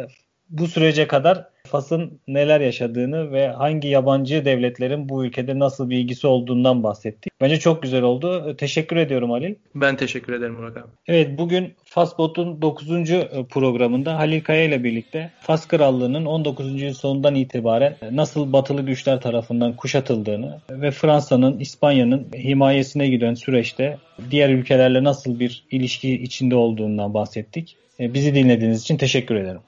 bu 0.50 0.66
sürece 0.66 1.06
kadar 1.06 1.48
Fas'ın 1.66 2.20
neler 2.28 2.60
yaşadığını 2.60 3.32
ve 3.32 3.48
hangi 3.48 3.88
yabancı 3.88 4.44
devletlerin 4.44 5.08
bu 5.08 5.24
ülkede 5.24 5.58
nasıl 5.58 5.90
bir 5.90 5.98
ilgisi 5.98 6.26
olduğundan 6.26 6.82
bahsettik. 6.82 7.32
Bence 7.40 7.58
çok 7.58 7.82
güzel 7.82 8.02
oldu. 8.02 8.56
Teşekkür 8.56 8.96
ediyorum 8.96 9.30
Halil. 9.30 9.54
Ben 9.74 9.96
teşekkür 9.96 10.32
ederim 10.32 10.54
Murat 10.54 10.76
abi. 10.76 10.86
Evet 11.06 11.38
bugün 11.38 11.74
Fasbot'un 11.84 12.62
9. 12.62 12.88
programında 13.50 14.18
Halil 14.18 14.40
Kaya 14.40 14.62
ile 14.62 14.84
birlikte 14.84 15.30
Fas 15.40 15.68
Krallığı'nın 15.68 16.26
19. 16.26 16.72
yüzyıl 16.72 16.94
sonundan 16.94 17.34
itibaren 17.34 17.96
nasıl 18.10 18.52
batılı 18.52 18.82
güçler 18.82 19.20
tarafından 19.20 19.76
kuşatıldığını 19.76 20.60
ve 20.70 20.90
Fransa'nın, 20.90 21.58
İspanya'nın 21.58 22.26
himayesine 22.34 23.08
giden 23.08 23.34
süreçte 23.34 23.98
diğer 24.30 24.50
ülkelerle 24.50 25.04
nasıl 25.04 25.40
bir 25.40 25.64
ilişki 25.70 26.22
içinde 26.22 26.56
olduğundan 26.56 27.14
bahsettik. 27.14 27.76
Bizi 28.00 28.34
dinlediğiniz 28.34 28.82
için 28.82 28.96
teşekkür 28.96 29.34
ederim. 29.34 29.60